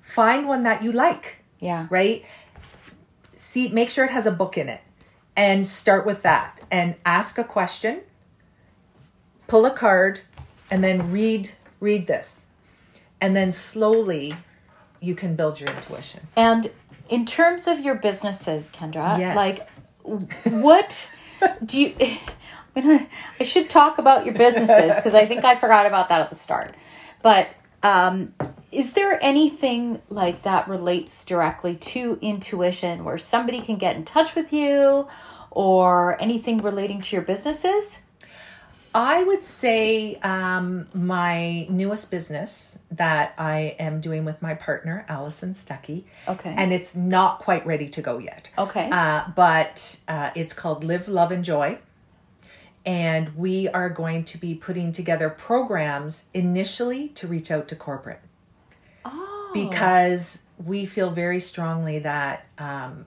[0.00, 1.86] find one that you like Yeah.
[1.90, 2.24] right?
[3.36, 4.80] See, make sure it has a book in it
[5.36, 8.00] and start with that and ask a question,
[9.48, 10.20] pull a card,
[10.70, 12.46] and then read read this.
[13.20, 14.34] And then slowly
[15.00, 16.26] you can build your intuition.
[16.36, 16.70] And
[17.08, 19.36] in terms of your businesses, Kendra, Yes.
[19.36, 19.58] like
[20.52, 21.08] what
[21.64, 21.94] do you
[23.40, 26.36] I should talk about your businesses because I think I forgot about that at the
[26.36, 26.74] start.
[27.22, 27.48] But
[27.82, 28.34] um,
[28.72, 34.34] is there anything like that relates directly to intuition where somebody can get in touch
[34.34, 35.06] with you
[35.50, 37.98] or anything relating to your businesses?
[38.94, 45.52] I would say um, my newest business that I am doing with my partner, Allison
[45.52, 46.04] Stuckey.
[46.28, 46.54] Okay.
[46.56, 48.50] And it's not quite ready to go yet.
[48.56, 48.88] Okay.
[48.90, 51.78] Uh, but uh, it's called Live, Love, and Joy.
[52.86, 58.20] And we are going to be putting together programs initially to reach out to corporate
[59.04, 59.50] oh.
[59.54, 63.06] because we feel very strongly that um,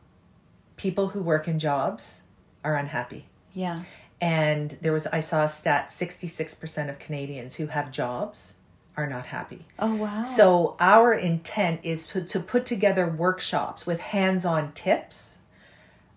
[0.76, 2.24] people who work in jobs
[2.64, 3.26] are unhappy.
[3.54, 3.84] yeah.
[4.20, 8.56] And there was, I saw a stat 66% of Canadians who have jobs
[8.96, 9.66] are not happy.
[9.78, 10.24] Oh wow.
[10.24, 15.38] So our intent is to, to put together workshops with hands-on tips,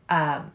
[0.09, 0.53] um,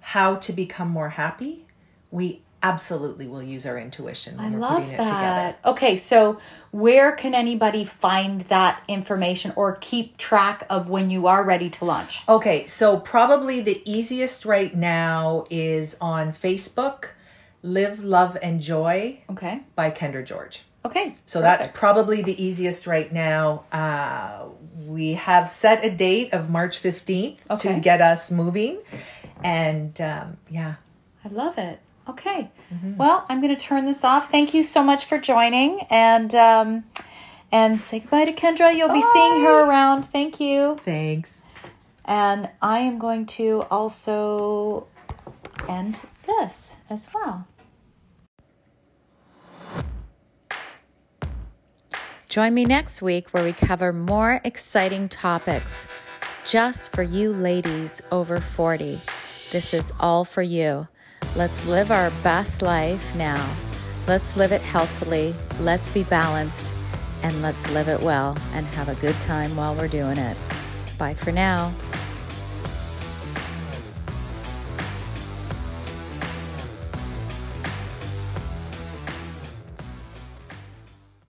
[0.00, 1.66] how to become more happy.
[2.12, 5.10] We absolutely will use our intuition when I we're love putting it together.
[5.18, 5.58] that.
[5.64, 6.38] Okay, so
[6.70, 11.84] where can anybody find that information or keep track of when you are ready to
[11.84, 12.22] launch?
[12.28, 17.06] Okay, so probably the easiest right now is on Facebook,
[17.62, 19.62] Live, Love, and Joy Okay.
[19.74, 20.62] by Kendra George.
[20.84, 21.14] Okay.
[21.26, 23.64] So that's probably the easiest right now.
[23.72, 24.46] Uh,
[24.86, 27.74] we have set a date of March 15th Okay.
[27.74, 28.78] to get us moving.
[29.44, 30.74] And um, yeah,
[31.24, 31.78] I love it.
[32.08, 32.50] Okay.
[32.72, 32.96] Mm-hmm.
[32.96, 34.30] Well, I'm going to turn this off.
[34.30, 36.84] Thank you so much for joining and um
[37.52, 38.74] and say goodbye to Kendra.
[38.74, 40.04] You'll be seeing her around.
[40.04, 40.76] Thank you.
[40.84, 41.42] thanks.
[42.04, 44.88] And I am going to also
[45.68, 47.46] end this as well.
[52.28, 55.86] Join me next week where we cover more exciting topics
[56.44, 59.00] just for you ladies over 40.
[59.52, 60.88] This is all for you.
[61.34, 63.54] Let's live our best life now.
[64.06, 65.34] Let's live it healthily.
[65.60, 66.74] Let's be balanced
[67.22, 70.36] and let's live it well and have a good time while we're doing it.
[70.98, 71.72] Bye for now.